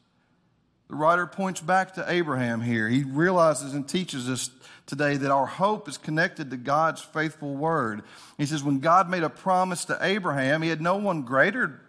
The 0.89 0.95
writer 0.95 1.27
points 1.27 1.61
back 1.61 1.93
to 1.97 2.11
Abraham 2.11 2.63
here. 2.63 2.89
He 2.89 3.05
realizes 3.05 3.75
and 3.75 3.87
teaches 3.87 4.27
us 4.27 4.51
today 4.87 5.19
that 5.19 5.31
our 5.31 5.45
hope 5.45 5.87
is 5.87 5.99
connected 5.99 6.51
to 6.51 6.57
God's 6.57 7.03
faithful 7.03 7.55
word. 7.55 8.05
He 8.39 8.47
says, 8.47 8.65
When 8.65 8.79
God 8.79 9.11
made 9.11 9.23
a 9.23 9.29
promise 9.29 9.85
to 9.85 9.99
Abraham, 10.01 10.63
He 10.63 10.71
had 10.71 10.81
no 10.81 10.97
one 10.97 11.25
greater 11.25 11.83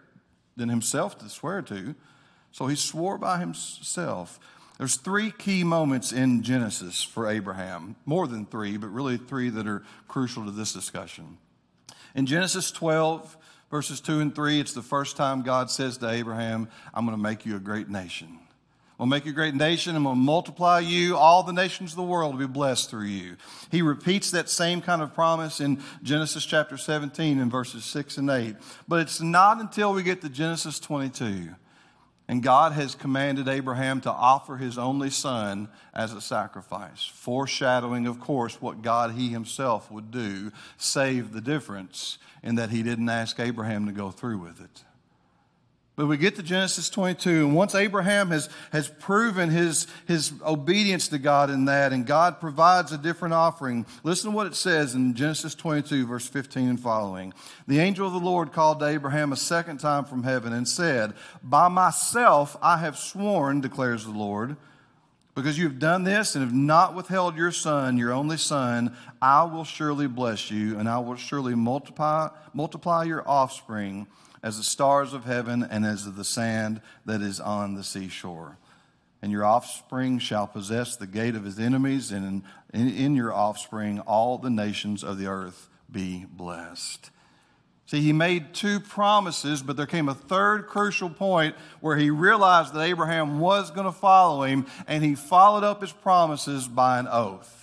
than 0.60 0.68
himself 0.68 1.18
to 1.18 1.28
swear 1.28 1.62
to. 1.62 1.94
So 2.52 2.66
he 2.66 2.76
swore 2.76 3.18
by 3.18 3.38
himself. 3.38 4.38
There's 4.78 4.96
three 4.96 5.30
key 5.30 5.64
moments 5.64 6.12
in 6.12 6.42
Genesis 6.42 7.02
for 7.02 7.28
Abraham, 7.28 7.96
more 8.04 8.26
than 8.26 8.46
three, 8.46 8.76
but 8.76 8.88
really 8.88 9.16
three 9.16 9.48
that 9.50 9.66
are 9.66 9.82
crucial 10.06 10.44
to 10.44 10.50
this 10.50 10.72
discussion. 10.72 11.38
In 12.14 12.26
Genesis 12.26 12.70
12, 12.70 13.36
verses 13.70 14.00
2 14.00 14.20
and 14.20 14.34
3, 14.34 14.60
it's 14.60 14.72
the 14.72 14.82
first 14.82 15.16
time 15.16 15.42
God 15.42 15.70
says 15.70 15.98
to 15.98 16.10
Abraham, 16.10 16.68
I'm 16.92 17.04
going 17.04 17.16
to 17.16 17.22
make 17.22 17.46
you 17.46 17.56
a 17.56 17.60
great 17.60 17.88
nation. 17.88 18.38
I'll 19.00 19.06
make 19.06 19.24
you 19.24 19.32
a 19.32 19.34
great 19.34 19.54
nation. 19.54 19.94
Going 19.94 20.04
to 20.04 20.14
multiply 20.14 20.80
you. 20.80 21.16
All 21.16 21.42
the 21.42 21.54
nations 21.54 21.92
of 21.92 21.96
the 21.96 22.02
world 22.02 22.34
will 22.34 22.46
be 22.46 22.52
blessed 22.52 22.90
through 22.90 23.06
you. 23.06 23.36
He 23.70 23.80
repeats 23.80 24.30
that 24.32 24.50
same 24.50 24.82
kind 24.82 25.00
of 25.00 25.14
promise 25.14 25.60
in 25.60 25.82
Genesis 26.02 26.44
chapter 26.44 26.76
17 26.76 27.40
in 27.40 27.48
verses 27.48 27.84
6 27.86 28.18
and 28.18 28.28
8. 28.28 28.56
But 28.86 29.00
it's 29.00 29.20
not 29.20 29.58
until 29.58 29.94
we 29.94 30.02
get 30.02 30.20
to 30.20 30.28
Genesis 30.28 30.78
22 30.78 31.48
and 32.30 32.44
God 32.44 32.74
has 32.74 32.94
commanded 32.94 33.48
Abraham 33.48 34.00
to 34.02 34.10
offer 34.12 34.56
his 34.56 34.78
only 34.78 35.10
son 35.10 35.68
as 35.92 36.12
a 36.12 36.20
sacrifice, 36.20 37.04
foreshadowing, 37.04 38.06
of 38.06 38.20
course, 38.20 38.62
what 38.62 38.82
God 38.82 39.14
he 39.14 39.30
himself 39.30 39.90
would 39.90 40.12
do, 40.12 40.52
save 40.76 41.32
the 41.32 41.40
difference 41.40 42.18
in 42.44 42.54
that 42.54 42.70
he 42.70 42.84
didn't 42.84 43.08
ask 43.08 43.40
Abraham 43.40 43.86
to 43.86 43.92
go 43.92 44.12
through 44.12 44.38
with 44.38 44.60
it. 44.60 44.84
But 46.00 46.06
we 46.06 46.16
get 46.16 46.36
to 46.36 46.42
Genesis 46.42 46.88
22, 46.88 47.44
and 47.44 47.54
once 47.54 47.74
Abraham 47.74 48.30
has, 48.30 48.48
has 48.72 48.88
proven 48.88 49.50
his, 49.50 49.86
his 50.06 50.32
obedience 50.46 51.08
to 51.08 51.18
God 51.18 51.50
in 51.50 51.66
that, 51.66 51.92
and 51.92 52.06
God 52.06 52.40
provides 52.40 52.90
a 52.92 52.96
different 52.96 53.34
offering, 53.34 53.84
listen 54.02 54.30
to 54.30 54.34
what 54.34 54.46
it 54.46 54.54
says 54.54 54.94
in 54.94 55.12
Genesis 55.12 55.54
22, 55.54 56.06
verse 56.06 56.26
15 56.26 56.70
and 56.70 56.80
following. 56.80 57.34
The 57.68 57.80
angel 57.80 58.06
of 58.06 58.14
the 58.14 58.18
Lord 58.18 58.50
called 58.50 58.80
to 58.80 58.86
Abraham 58.86 59.30
a 59.30 59.36
second 59.36 59.76
time 59.76 60.06
from 60.06 60.22
heaven 60.22 60.54
and 60.54 60.66
said, 60.66 61.12
By 61.42 61.68
myself 61.68 62.56
I 62.62 62.78
have 62.78 62.96
sworn, 62.96 63.60
declares 63.60 64.04
the 64.04 64.10
Lord, 64.10 64.56
Because 65.34 65.58
you 65.58 65.64
have 65.64 65.78
done 65.78 66.04
this 66.04 66.34
and 66.34 66.42
have 66.42 66.54
not 66.54 66.94
withheld 66.94 67.36
your 67.36 67.52
son, 67.52 67.98
your 67.98 68.14
only 68.14 68.38
son, 68.38 68.96
I 69.20 69.42
will 69.42 69.64
surely 69.64 70.06
bless 70.06 70.50
you, 70.50 70.78
and 70.78 70.88
I 70.88 71.00
will 71.00 71.16
surely 71.16 71.54
multiply, 71.54 72.30
multiply 72.54 73.04
your 73.04 73.22
offspring 73.28 74.06
as 74.42 74.56
the 74.56 74.64
stars 74.64 75.12
of 75.12 75.24
heaven 75.24 75.62
and 75.62 75.84
as 75.84 76.10
the 76.10 76.24
sand 76.24 76.80
that 77.04 77.20
is 77.20 77.40
on 77.40 77.74
the 77.74 77.84
seashore. 77.84 78.58
And 79.22 79.30
your 79.30 79.44
offspring 79.44 80.18
shall 80.18 80.46
possess 80.46 80.96
the 80.96 81.06
gate 81.06 81.34
of 81.34 81.44
his 81.44 81.58
enemies, 81.58 82.10
and 82.10 82.42
in, 82.72 82.88
in 82.88 83.14
your 83.14 83.34
offspring 83.34 84.00
all 84.00 84.38
the 84.38 84.50
nations 84.50 85.04
of 85.04 85.18
the 85.18 85.26
earth 85.26 85.68
be 85.90 86.24
blessed. 86.30 87.10
See, 87.84 88.00
he 88.00 88.12
made 88.12 88.54
two 88.54 88.78
promises, 88.78 89.62
but 89.62 89.76
there 89.76 89.84
came 89.84 90.08
a 90.08 90.14
third 90.14 90.68
crucial 90.68 91.10
point 91.10 91.56
where 91.80 91.96
he 91.96 92.08
realized 92.08 92.72
that 92.72 92.82
Abraham 92.82 93.40
was 93.40 93.72
going 93.72 93.86
to 93.86 93.92
follow 93.92 94.44
him, 94.44 94.66
and 94.86 95.02
he 95.02 95.16
followed 95.16 95.64
up 95.64 95.80
his 95.80 95.90
promises 95.90 96.68
by 96.68 97.00
an 97.00 97.08
oath. 97.10 97.59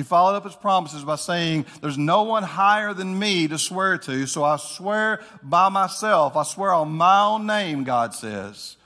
He 0.00 0.04
followed 0.04 0.34
up 0.34 0.44
his 0.44 0.56
promises 0.56 1.04
by 1.04 1.16
saying, 1.16 1.66
There's 1.82 1.98
no 1.98 2.22
one 2.22 2.42
higher 2.42 2.94
than 2.94 3.18
me 3.18 3.46
to 3.48 3.58
swear 3.58 3.98
to, 3.98 4.26
so 4.26 4.42
I 4.42 4.56
swear 4.56 5.20
by 5.42 5.68
myself. 5.68 6.38
I 6.38 6.42
swear 6.44 6.72
on 6.72 6.92
my 6.92 7.20
own 7.20 7.46
name, 7.46 7.84
God 7.84 8.14
says, 8.14 8.78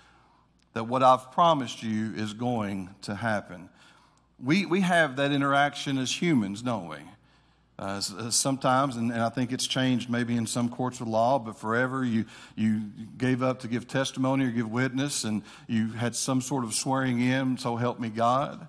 that 0.72 0.88
what 0.88 1.04
I've 1.04 1.30
promised 1.30 1.84
you 1.84 2.12
is 2.16 2.32
going 2.32 2.92
to 3.02 3.14
happen. 3.14 3.68
We, 4.42 4.66
we 4.66 4.80
have 4.80 5.14
that 5.14 5.30
interaction 5.30 5.98
as 5.98 6.10
humans, 6.10 6.62
don't 6.62 6.88
we? 6.88 6.96
Uh, 7.78 8.02
uh, 8.18 8.30
sometimes, 8.30 8.96
and, 8.96 9.12
and, 9.12 9.22
I 9.22 9.28
think 9.28 9.52
it's 9.52 9.68
changed 9.68 10.10
maybe 10.10 10.36
in 10.36 10.48
some 10.48 10.68
courts 10.68 11.00
of 11.00 11.06
law, 11.06 11.38
but 11.38 11.56
forever 11.56 12.04
you, 12.04 12.24
you 12.56 12.90
gave 13.16 13.40
up 13.40 13.60
to 13.60 13.68
give 13.68 13.86
testimony 13.86 14.46
or 14.46 14.50
give 14.50 14.68
witness, 14.68 15.22
and 15.22 15.42
you 15.68 15.92
had 15.92 16.16
some 16.16 16.40
sort 16.40 16.64
of 16.64 16.74
swearing 16.74 17.20
in, 17.20 17.56
so 17.56 17.76
help 17.76 18.00
me 18.00 18.08
God. 18.08 18.66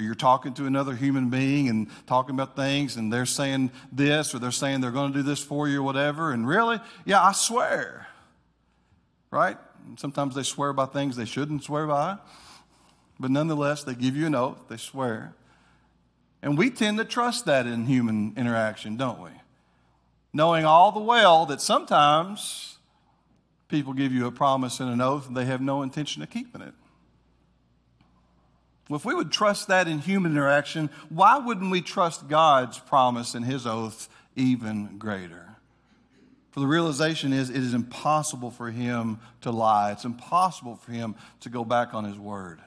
Or 0.00 0.02
you're 0.02 0.14
talking 0.14 0.54
to 0.54 0.64
another 0.64 0.94
human 0.94 1.28
being 1.28 1.68
and 1.68 1.88
talking 2.06 2.34
about 2.34 2.56
things, 2.56 2.96
and 2.96 3.12
they're 3.12 3.26
saying 3.26 3.70
this, 3.92 4.34
or 4.34 4.38
they're 4.38 4.50
saying 4.50 4.80
they're 4.80 4.90
going 4.90 5.12
to 5.12 5.18
do 5.18 5.22
this 5.22 5.42
for 5.42 5.68
you, 5.68 5.80
or 5.80 5.82
whatever, 5.82 6.32
and 6.32 6.48
really, 6.48 6.80
yeah, 7.04 7.22
I 7.22 7.32
swear. 7.32 8.06
Right? 9.30 9.58
Sometimes 9.96 10.34
they 10.34 10.42
swear 10.42 10.72
by 10.72 10.86
things 10.86 11.16
they 11.16 11.26
shouldn't 11.26 11.64
swear 11.64 11.86
by, 11.86 12.16
but 13.18 13.30
nonetheless, 13.30 13.84
they 13.84 13.94
give 13.94 14.16
you 14.16 14.24
an 14.26 14.34
oath, 14.34 14.68
they 14.70 14.78
swear. 14.78 15.34
And 16.40 16.56
we 16.56 16.70
tend 16.70 16.96
to 16.96 17.04
trust 17.04 17.44
that 17.44 17.66
in 17.66 17.84
human 17.84 18.32
interaction, 18.38 18.96
don't 18.96 19.20
we? 19.20 19.30
Knowing 20.32 20.64
all 20.64 20.92
the 20.92 21.00
well 21.00 21.44
that 21.44 21.60
sometimes 21.60 22.78
people 23.68 23.92
give 23.92 24.12
you 24.12 24.26
a 24.26 24.32
promise 24.32 24.80
and 24.80 24.88
an 24.88 25.02
oath 25.02 25.28
and 25.28 25.36
they 25.36 25.44
have 25.44 25.60
no 25.60 25.82
intention 25.82 26.22
of 26.22 26.30
keeping 26.30 26.62
it. 26.62 26.72
Well, 28.90 28.96
if 28.96 29.04
we 29.04 29.14
would 29.14 29.30
trust 29.30 29.68
that 29.68 29.86
in 29.86 30.00
human 30.00 30.32
interaction, 30.32 30.90
why 31.10 31.38
wouldn't 31.38 31.70
we 31.70 31.80
trust 31.80 32.26
God's 32.26 32.80
promise 32.80 33.36
and 33.36 33.44
his 33.44 33.64
oath 33.64 34.08
even 34.34 34.98
greater? 34.98 35.54
For 36.50 36.58
the 36.58 36.66
realization 36.66 37.32
is 37.32 37.50
it 37.50 37.56
is 37.56 37.72
impossible 37.72 38.50
for 38.50 38.68
him 38.68 39.20
to 39.42 39.52
lie. 39.52 39.92
It's 39.92 40.04
impossible 40.04 40.74
for 40.74 40.90
him 40.90 41.14
to 41.38 41.48
go 41.48 41.64
back 41.64 41.94
on 41.94 42.02
his 42.02 42.18
word. 42.18 42.60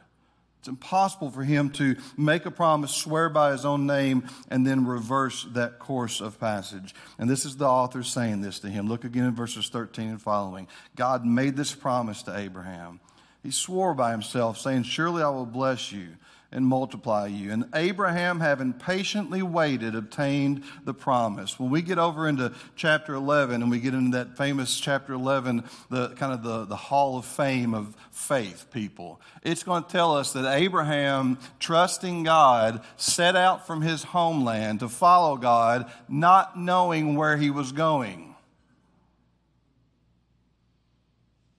It's 0.60 0.70
impossible 0.70 1.30
for 1.30 1.44
him 1.44 1.70
to 1.72 1.98
make 2.16 2.46
a 2.46 2.52
promise, 2.52 2.96
swear 2.96 3.28
by 3.28 3.52
his 3.52 3.66
own 3.66 3.86
name, 3.86 4.30
and 4.50 4.66
then 4.66 4.86
reverse 4.86 5.46
that 5.52 5.78
course 5.78 6.22
of 6.22 6.40
passage. 6.40 6.96
And 7.20 7.30
this 7.30 7.44
is 7.44 7.58
the 7.58 7.68
author 7.68 8.02
saying 8.02 8.40
this 8.40 8.60
to 8.60 8.70
him. 8.70 8.88
Look 8.88 9.04
again 9.04 9.26
in 9.26 9.36
verses 9.36 9.68
13 9.68 10.08
and 10.08 10.22
following. 10.22 10.70
God 10.96 11.26
made 11.26 11.58
this 11.58 11.76
promise 11.76 12.24
to 12.24 12.38
Abraham. 12.38 13.02
He 13.44 13.52
swore 13.52 13.94
by 13.94 14.12
himself, 14.12 14.58
saying, 14.58 14.84
Surely 14.84 15.22
I 15.22 15.30
will 15.30 15.46
bless 15.46 15.92
you 15.92 16.16
and 16.54 16.66
multiply 16.66 17.26
you. 17.26 17.52
And 17.52 17.66
Abraham, 17.74 18.40
having 18.40 18.74
patiently 18.74 19.42
waited, 19.42 19.96
obtained 19.96 20.64
the 20.86 20.94
promise. 20.94 21.60
When 21.60 21.72
we 21.72 21.82
get 21.82 21.98
over 21.98 22.28
into 22.28 22.54
chapter 22.76 23.16
11 23.16 23.62
and 23.62 23.72
we 23.72 23.80
get 23.80 23.96
into 23.96 24.18
that 24.18 24.38
famous 24.38 24.80
chapter 24.80 25.14
11, 25.14 25.64
the 25.90 26.10
kind 26.10 26.32
of 26.32 26.44
the, 26.44 26.66
the 26.66 26.76
hall 26.76 27.18
of 27.18 27.26
fame 27.26 27.74
of 27.74 27.96
faith 28.12 28.68
people, 28.72 29.20
it's 29.42 29.64
going 29.64 29.84
to 29.84 29.90
tell 29.90 30.16
us 30.16 30.34
that 30.34 30.46
Abraham, 30.54 31.40
trusting 31.60 32.24
God, 32.24 32.82
set 32.98 33.36
out 33.36 33.66
from 33.66 33.82
his 33.82 34.04
homeland 34.04 34.82
to 34.82 34.90
follow 34.90 35.36
God, 35.38 35.92
not 36.08 36.58
knowing 36.58 37.16
where 37.16 37.36
he 37.36 37.50
was 37.50 37.72
going. 37.72 38.33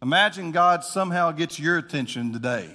Imagine 0.05 0.53
God 0.53 0.85
somehow 0.85 1.31
gets 1.33 1.59
your 1.59 1.79
attention 1.79 2.31
today. 2.31 2.69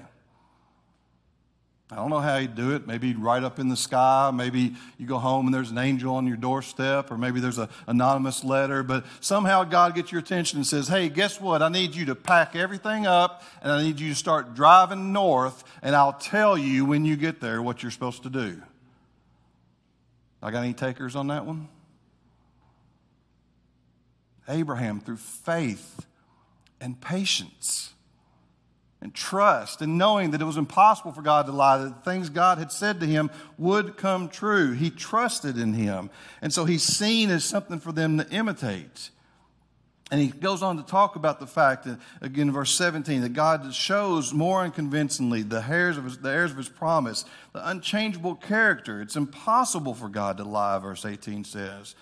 I 1.92 1.96
don't 1.98 2.10
know 2.10 2.22
how 2.22 2.40
he'd 2.40 2.56
do 2.56 2.74
it. 2.74 2.88
Maybe 2.88 3.14
right 3.14 3.44
up 3.44 3.60
in 3.60 3.70
the 3.70 3.78
sky. 3.78 4.32
Maybe 4.34 4.74
you 4.98 5.06
go 5.06 5.20
home 5.20 5.46
and 5.46 5.54
there's 5.54 5.70
an 5.70 5.78
angel 5.78 6.16
on 6.16 6.26
your 6.26 6.38
doorstep, 6.38 7.12
or 7.12 7.20
maybe 7.20 7.40
there's 7.40 7.60
an 7.60 7.70
anonymous 7.86 8.44
letter. 8.44 8.82
But 8.82 9.06
somehow 9.20 9.64
God 9.64 9.94
gets 9.94 10.12
your 10.12 10.22
attention 10.22 10.58
and 10.58 10.66
says, 10.66 10.88
Hey, 10.88 11.08
guess 11.08 11.40
what? 11.40 11.62
I 11.62 11.70
need 11.70 11.94
you 11.94 12.06
to 12.06 12.16
pack 12.16 12.56
everything 12.56 13.06
up 13.06 13.44
and 13.62 13.72
I 13.72 13.84
need 13.84 14.00
you 14.00 14.10
to 14.10 14.16
start 14.16 14.56
driving 14.56 15.14
north, 15.14 15.64
and 15.84 15.96
I'll 15.96 16.14
tell 16.14 16.58
you 16.58 16.84
when 16.84 17.06
you 17.06 17.16
get 17.16 17.42
there 17.42 17.62
what 17.62 17.84
you're 17.84 17.92
supposed 17.92 18.24
to 18.24 18.32
do. 18.32 18.60
I 20.42 20.50
got 20.50 20.64
any 20.64 20.74
takers 20.74 21.16
on 21.16 21.28
that 21.28 21.46
one? 21.46 21.68
Abraham, 24.48 25.00
through 25.00 25.18
faith 25.18 26.08
and 26.82 27.00
patience, 27.00 27.94
and 29.02 29.14
trust 29.14 29.82
and 29.82 29.98
knowing 29.98 30.32
that 30.32 30.42
it 30.42 30.46
was 30.46 30.58
impossible 30.58 31.12
for 31.12 31.22
God 31.22 31.46
to 31.46 31.52
lie, 31.52 31.78
that 31.78 32.04
the 32.04 32.12
things 32.12 32.30
God 32.30 32.58
had 32.58 32.72
said 32.72 33.00
to 33.00 33.06
him 33.06 33.32
would 33.58 33.98
come 33.98 34.28
true. 34.28 34.74
He 34.74 34.90
trusted 34.90 35.58
in 35.58 35.74
him. 35.74 36.10
And 36.42 36.54
so 36.54 36.66
he's 36.66 36.84
seen 36.84 37.30
as 37.30 37.46
something 37.46 37.80
for 37.80 37.92
them 37.92 38.18
to 38.18 38.30
imitate. 38.30 39.10
And 40.12 40.20
he 40.20 40.28
goes 40.28 40.64
on 40.64 40.78
to 40.78 40.84
talk 40.84 41.16
about 41.16 41.40
the 41.40 41.48
fact 41.48 41.86
that, 41.86 42.00
again, 42.20 42.52
verse 42.52 42.76
17, 42.76 43.22
that 43.22 43.34
God 43.34 43.74
shows 43.74 44.34
more 44.34 44.64
unconvincingly 44.64 45.44
the 45.44 45.64
heirs 45.64 45.98
of 45.98 46.04
his, 46.04 46.18
the 46.18 46.32
heirs 46.32 46.52
of 46.52 46.58
his 46.58 46.68
promise, 46.68 47.26
the 47.54 47.68
unchangeable 47.70 48.36
character. 48.36 49.02
It's 49.02 49.16
impossible 49.16 49.94
for 49.94 50.10
God 50.10 50.38
to 50.38 50.44
lie, 50.44 50.80
verse 50.80 51.06
18 51.06 51.44
says. 51.44 51.96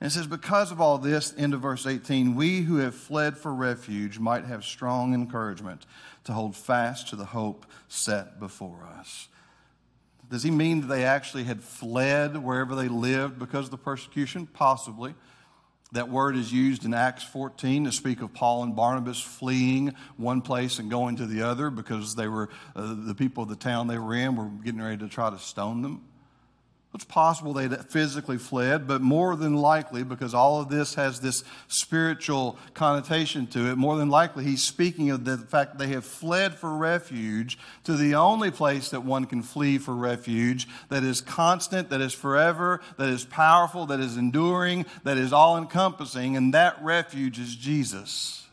And 0.00 0.10
it 0.10 0.14
says, 0.14 0.26
Because 0.26 0.70
of 0.70 0.80
all 0.80 0.98
this, 0.98 1.34
end 1.36 1.54
of 1.54 1.60
verse 1.60 1.86
18, 1.86 2.34
we 2.34 2.60
who 2.60 2.76
have 2.76 2.94
fled 2.94 3.36
for 3.36 3.52
refuge 3.52 4.18
might 4.18 4.44
have 4.44 4.64
strong 4.64 5.14
encouragement 5.14 5.86
to 6.24 6.32
hold 6.32 6.54
fast 6.54 7.08
to 7.08 7.16
the 7.16 7.24
hope 7.24 7.66
set 7.88 8.38
before 8.38 8.86
us. 8.98 9.28
Does 10.30 10.42
he 10.42 10.50
mean 10.50 10.82
that 10.82 10.88
they 10.88 11.04
actually 11.04 11.44
had 11.44 11.62
fled 11.62 12.36
wherever 12.36 12.74
they 12.74 12.88
lived 12.88 13.38
because 13.38 13.66
of 13.66 13.70
the 13.70 13.78
persecution? 13.78 14.46
Possibly. 14.46 15.14
That 15.92 16.10
word 16.10 16.36
is 16.36 16.52
used 16.52 16.84
in 16.84 16.92
Acts 16.92 17.24
14 17.24 17.84
to 17.84 17.92
speak 17.92 18.20
of 18.20 18.34
Paul 18.34 18.62
and 18.62 18.76
Barnabas 18.76 19.18
fleeing 19.18 19.94
one 20.18 20.42
place 20.42 20.78
and 20.78 20.90
going 20.90 21.16
to 21.16 21.26
the 21.26 21.42
other 21.42 21.70
because 21.70 22.14
they 22.14 22.28
were 22.28 22.50
uh, 22.76 22.94
the 22.94 23.14
people 23.14 23.44
of 23.44 23.48
the 23.48 23.56
town 23.56 23.86
they 23.86 23.98
were 23.98 24.14
in 24.14 24.36
were 24.36 24.50
getting 24.62 24.82
ready 24.82 24.98
to 24.98 25.08
try 25.08 25.30
to 25.30 25.38
stone 25.38 25.80
them. 25.80 26.04
It's 26.98 27.04
possible 27.04 27.52
they 27.52 27.68
physically 27.68 28.38
fled, 28.38 28.88
but 28.88 29.00
more 29.00 29.36
than 29.36 29.54
likely, 29.54 30.02
because 30.02 30.34
all 30.34 30.60
of 30.60 30.68
this 30.68 30.96
has 30.96 31.20
this 31.20 31.44
spiritual 31.68 32.58
connotation 32.74 33.46
to 33.48 33.70
it, 33.70 33.76
more 33.76 33.96
than 33.96 34.08
likely 34.08 34.42
he's 34.42 34.64
speaking 34.64 35.08
of 35.10 35.24
the 35.24 35.38
fact 35.38 35.78
they 35.78 35.86
have 35.90 36.04
fled 36.04 36.56
for 36.56 36.76
refuge 36.76 37.56
to 37.84 37.94
the 37.94 38.16
only 38.16 38.50
place 38.50 38.88
that 38.88 39.04
one 39.04 39.26
can 39.26 39.44
flee 39.44 39.78
for 39.78 39.94
refuge 39.94 40.66
that 40.88 41.04
is 41.04 41.20
constant, 41.20 41.88
that 41.90 42.00
is 42.00 42.12
forever, 42.12 42.80
that 42.96 43.10
is 43.10 43.24
powerful, 43.24 43.86
that 43.86 44.00
is 44.00 44.16
enduring, 44.16 44.84
that 45.04 45.16
is 45.16 45.32
all 45.32 45.56
encompassing, 45.56 46.36
and 46.36 46.52
that 46.52 46.82
refuge 46.82 47.38
is 47.38 47.54
Jesus. 47.54 48.48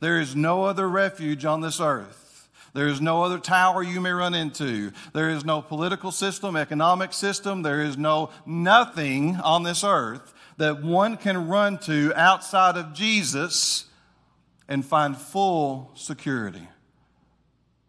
There 0.00 0.18
is 0.18 0.34
no 0.34 0.64
other 0.64 0.88
refuge 0.88 1.44
on 1.44 1.60
this 1.60 1.78
earth. 1.78 2.25
There 2.76 2.88
is 2.88 3.00
no 3.00 3.22
other 3.22 3.38
tower 3.38 3.82
you 3.82 4.02
may 4.02 4.10
run 4.10 4.34
into. 4.34 4.92
There 5.14 5.30
is 5.30 5.46
no 5.46 5.62
political 5.62 6.12
system, 6.12 6.56
economic 6.56 7.14
system. 7.14 7.62
There 7.62 7.80
is 7.80 7.96
no 7.96 8.28
nothing 8.44 9.36
on 9.36 9.62
this 9.62 9.82
earth 9.82 10.34
that 10.58 10.82
one 10.82 11.16
can 11.16 11.48
run 11.48 11.78
to 11.78 12.12
outside 12.14 12.76
of 12.76 12.92
Jesus 12.92 13.86
and 14.68 14.84
find 14.84 15.16
full 15.16 15.90
security. 15.94 16.68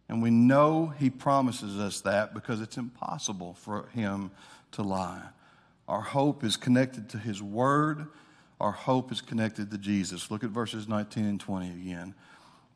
And 0.07 0.23
we 0.23 0.29
know 0.29 0.93
he 0.97 1.09
promises 1.09 1.77
us 1.77 1.99
that 2.01 2.33
because 2.33 2.61
it's 2.61 2.77
impossible 2.77 3.55
for 3.55 3.87
him 3.87 4.31
to 4.71 4.83
lie. 4.83 5.21
Our 5.89 5.99
hope 5.99 6.45
is 6.45 6.55
connected 6.55 7.09
to 7.09 7.17
his 7.17 7.43
word. 7.43 8.07
Our 8.61 8.71
hope 8.71 9.11
is 9.11 9.19
connected 9.19 9.69
to 9.71 9.77
Jesus. 9.77 10.31
Look 10.31 10.45
at 10.45 10.49
verses 10.49 10.87
19 10.87 11.25
and 11.25 11.39
20 11.41 11.71
again 11.71 12.15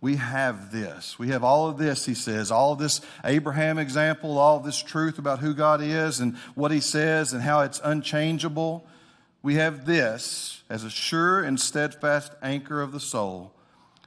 we 0.02 0.16
have 0.16 0.72
this. 0.72 1.20
We 1.20 1.28
have 1.30 1.44
all 1.44 1.70
of 1.70 1.78
this, 1.78 2.06
he 2.08 2.16
says, 2.16 2.50
all 2.50 2.76
this 2.76 3.02
Abraham 3.24 3.78
example, 3.78 4.40
all 4.40 4.60
this 4.60 4.82
truth 4.82 5.20
about 5.20 5.40
who 5.40 5.54
God 5.54 5.80
is 5.82 6.20
and 6.20 6.36
what 6.56 6.72
he 6.72 6.80
says 6.80 7.34
and 7.34 7.44
how 7.44 7.62
it's 7.62 7.80
unchangeable. 7.84 8.86
We 9.44 9.56
have 9.56 9.86
this 9.86 10.64
as 10.70 10.84
a 10.84 10.90
sure 10.90 11.44
and 11.44 11.60
steadfast 11.60 12.34
anchor 12.42 12.82
of 12.82 12.92
the 12.92 13.00
soul, 13.00 13.54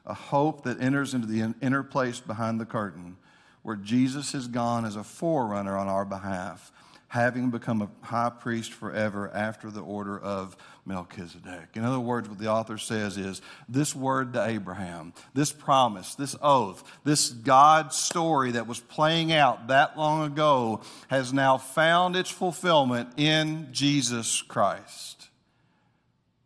a 0.04 0.14
hope 0.14 0.64
that 0.64 0.80
enters 0.80 1.14
into 1.14 1.28
the 1.28 1.54
inner 1.62 1.84
place 1.84 2.18
behind 2.18 2.60
the 2.60 2.66
curtain, 2.66 3.16
where 3.62 3.76
Jesus 3.76 4.32
has 4.32 4.48
gone 4.48 4.84
as 4.84 4.96
a 4.96 5.04
forerunner 5.04 5.76
on 5.76 5.86
our 5.86 6.04
behalf, 6.04 6.72
having 7.06 7.50
become 7.50 7.80
a 7.80 7.90
high 8.04 8.30
priest 8.30 8.72
forever 8.72 9.30
after 9.32 9.70
the 9.70 9.80
order 9.80 10.18
of 10.18 10.56
Melchizedek. 10.86 11.70
In 11.74 11.84
other 11.84 12.00
words, 12.00 12.28
what 12.28 12.38
the 12.38 12.50
author 12.50 12.78
says 12.78 13.16
is 13.16 13.40
this 13.68 13.94
word 13.94 14.34
to 14.34 14.44
Abraham, 14.44 15.12
this 15.32 15.52
promise, 15.52 16.14
this 16.14 16.36
oath, 16.42 16.84
this 17.04 17.30
God 17.30 17.92
story 17.92 18.52
that 18.52 18.66
was 18.66 18.80
playing 18.80 19.32
out 19.32 19.68
that 19.68 19.98
long 19.98 20.26
ago 20.26 20.82
has 21.08 21.32
now 21.32 21.58
found 21.58 22.16
its 22.16 22.30
fulfillment 22.30 23.10
in 23.16 23.68
Jesus 23.72 24.42
Christ. 24.42 25.28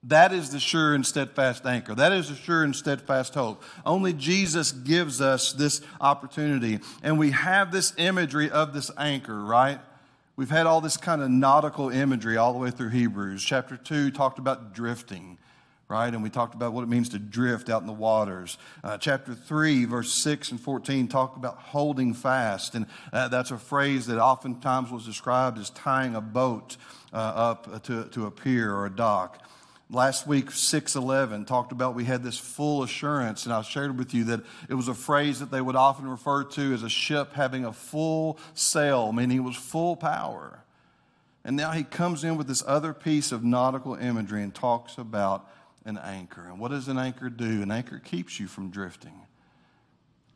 That 0.04 0.32
is 0.32 0.50
the 0.50 0.60
sure 0.60 0.94
and 0.94 1.04
steadfast 1.04 1.66
anchor. 1.66 1.94
That 1.94 2.12
is 2.12 2.28
the 2.28 2.36
sure 2.36 2.62
and 2.62 2.74
steadfast 2.74 3.34
hope. 3.34 3.62
Only 3.84 4.12
Jesus 4.12 4.70
gives 4.70 5.20
us 5.20 5.52
this 5.52 5.82
opportunity. 6.00 6.78
And 7.02 7.18
we 7.18 7.32
have 7.32 7.72
this 7.72 7.92
imagery 7.98 8.48
of 8.48 8.72
this 8.72 8.90
anchor, 8.96 9.42
right? 9.42 9.80
We've 10.38 10.48
had 10.48 10.66
all 10.66 10.80
this 10.80 10.96
kind 10.96 11.20
of 11.20 11.30
nautical 11.30 11.90
imagery 11.90 12.36
all 12.36 12.52
the 12.52 12.60
way 12.60 12.70
through 12.70 12.90
Hebrews. 12.90 13.42
Chapter 13.42 13.76
2 13.76 14.12
talked 14.12 14.38
about 14.38 14.72
drifting, 14.72 15.36
right? 15.88 16.14
And 16.14 16.22
we 16.22 16.30
talked 16.30 16.54
about 16.54 16.72
what 16.72 16.84
it 16.84 16.88
means 16.88 17.08
to 17.08 17.18
drift 17.18 17.68
out 17.68 17.80
in 17.80 17.88
the 17.88 17.92
waters. 17.92 18.56
Uh, 18.84 18.96
chapter 18.98 19.34
3, 19.34 19.84
verse 19.86 20.12
6 20.22 20.52
and 20.52 20.60
14 20.60 21.08
talk 21.08 21.34
about 21.34 21.56
holding 21.56 22.14
fast. 22.14 22.76
And 22.76 22.86
uh, 23.12 23.26
that's 23.26 23.50
a 23.50 23.58
phrase 23.58 24.06
that 24.06 24.20
oftentimes 24.20 24.92
was 24.92 25.04
described 25.04 25.58
as 25.58 25.70
tying 25.70 26.14
a 26.14 26.20
boat 26.20 26.76
uh, 27.12 27.16
up 27.16 27.82
to, 27.82 28.04
to 28.04 28.26
a 28.26 28.30
pier 28.30 28.72
or 28.72 28.86
a 28.86 28.94
dock. 28.94 29.42
Last 29.90 30.26
week, 30.26 30.50
611 30.50 31.46
talked 31.46 31.72
about 31.72 31.94
we 31.94 32.04
had 32.04 32.22
this 32.22 32.36
full 32.36 32.82
assurance, 32.82 33.46
and 33.46 33.54
I 33.54 33.62
shared 33.62 33.96
with 33.96 34.12
you 34.12 34.24
that 34.24 34.40
it 34.68 34.74
was 34.74 34.86
a 34.86 34.94
phrase 34.94 35.40
that 35.40 35.50
they 35.50 35.62
would 35.62 35.76
often 35.76 36.06
refer 36.06 36.44
to 36.44 36.74
as 36.74 36.82
a 36.82 36.90
ship 36.90 37.32
having 37.32 37.64
a 37.64 37.72
full 37.72 38.38
sail, 38.52 39.12
meaning 39.12 39.38
it 39.38 39.44
was 39.44 39.56
full 39.56 39.96
power. 39.96 40.62
And 41.42 41.56
now 41.56 41.70
he 41.70 41.84
comes 41.84 42.22
in 42.22 42.36
with 42.36 42.46
this 42.46 42.62
other 42.66 42.92
piece 42.92 43.32
of 43.32 43.42
nautical 43.42 43.94
imagery 43.94 44.42
and 44.42 44.54
talks 44.54 44.98
about 44.98 45.50
an 45.86 45.96
anchor. 45.96 46.44
And 46.44 46.60
what 46.60 46.70
does 46.70 46.88
an 46.88 46.98
anchor 46.98 47.30
do? 47.30 47.62
An 47.62 47.70
anchor 47.70 47.98
keeps 47.98 48.38
you 48.38 48.46
from 48.46 48.70
drifting. 48.70 49.22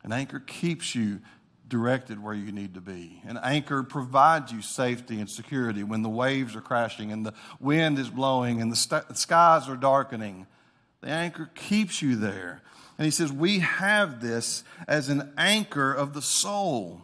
An 0.03 0.11
anchor 0.11 0.39
keeps 0.39 0.95
you 0.95 1.21
directed 1.73 2.21
where 2.21 2.35
you 2.35 2.51
need 2.51 2.75
to 2.75 2.81
be. 2.81 3.19
An 3.25 3.39
anchor 3.41 3.81
provides 3.81 4.51
you 4.51 4.61
safety 4.61 5.19
and 5.19 5.27
security 5.27 5.81
when 5.83 6.03
the 6.03 6.09
waves 6.09 6.55
are 6.55 6.61
crashing 6.61 7.11
and 7.11 7.25
the 7.25 7.33
wind 7.59 7.97
is 7.97 8.11
blowing 8.11 8.61
and 8.61 8.71
the, 8.71 8.75
st- 8.75 9.07
the 9.07 9.15
skies 9.15 9.67
are 9.67 9.75
darkening. 9.75 10.45
The 11.01 11.07
anchor 11.09 11.49
keeps 11.55 11.99
you 11.99 12.15
there. 12.15 12.61
And 12.99 13.05
he 13.05 13.09
says, 13.09 13.33
We 13.33 13.57
have 13.57 14.21
this 14.21 14.63
as 14.87 15.09
an 15.09 15.33
anchor 15.35 15.91
of 15.91 16.13
the 16.13 16.21
soul. 16.21 17.01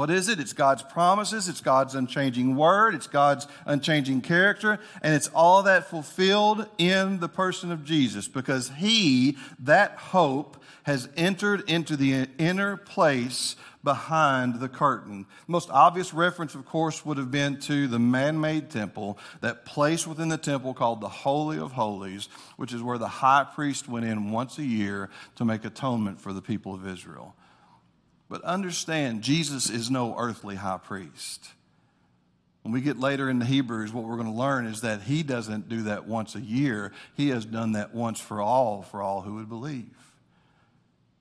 What 0.00 0.08
is 0.08 0.30
it? 0.30 0.40
It's 0.40 0.54
God's 0.54 0.82
promises, 0.82 1.46
it's 1.46 1.60
God's 1.60 1.94
unchanging 1.94 2.56
word, 2.56 2.94
it's 2.94 3.06
God's 3.06 3.46
unchanging 3.66 4.22
character, 4.22 4.80
and 5.02 5.14
it's 5.14 5.28
all 5.34 5.64
that 5.64 5.90
fulfilled 5.90 6.66
in 6.78 7.20
the 7.20 7.28
person 7.28 7.70
of 7.70 7.84
Jesus 7.84 8.26
because 8.26 8.70
He, 8.78 9.36
that 9.58 9.98
hope, 9.98 10.56
has 10.84 11.10
entered 11.18 11.68
into 11.68 11.98
the 11.98 12.26
inner 12.38 12.78
place 12.78 13.56
behind 13.84 14.60
the 14.60 14.70
curtain. 14.70 15.26
The 15.44 15.52
most 15.52 15.68
obvious 15.68 16.14
reference, 16.14 16.54
of 16.54 16.64
course, 16.64 17.04
would 17.04 17.18
have 17.18 17.30
been 17.30 17.60
to 17.60 17.86
the 17.86 17.98
man 17.98 18.40
made 18.40 18.70
temple, 18.70 19.18
that 19.42 19.66
place 19.66 20.06
within 20.06 20.30
the 20.30 20.38
temple 20.38 20.72
called 20.72 21.02
the 21.02 21.10
Holy 21.10 21.58
of 21.58 21.72
Holies, 21.72 22.30
which 22.56 22.72
is 22.72 22.82
where 22.82 22.96
the 22.96 23.06
high 23.06 23.44
priest 23.44 23.86
went 23.86 24.06
in 24.06 24.30
once 24.30 24.56
a 24.56 24.64
year 24.64 25.10
to 25.36 25.44
make 25.44 25.66
atonement 25.66 26.22
for 26.22 26.32
the 26.32 26.40
people 26.40 26.72
of 26.72 26.86
Israel. 26.88 27.34
But 28.30 28.42
understand, 28.44 29.22
Jesus 29.22 29.68
is 29.68 29.90
no 29.90 30.14
earthly 30.16 30.54
high 30.54 30.78
priest. 30.78 31.50
When 32.62 32.72
we 32.72 32.80
get 32.80 32.98
later 32.98 33.28
into 33.28 33.44
Hebrews, 33.44 33.92
what 33.92 34.04
we're 34.04 34.16
going 34.16 34.32
to 34.32 34.38
learn 34.38 34.66
is 34.66 34.82
that 34.82 35.02
he 35.02 35.24
doesn't 35.24 35.68
do 35.68 35.82
that 35.82 36.06
once 36.06 36.36
a 36.36 36.40
year. 36.40 36.92
He 37.16 37.30
has 37.30 37.44
done 37.44 37.72
that 37.72 37.92
once 37.92 38.20
for 38.20 38.40
all, 38.40 38.82
for 38.82 39.02
all 39.02 39.22
who 39.22 39.34
would 39.34 39.48
believe. 39.48 39.86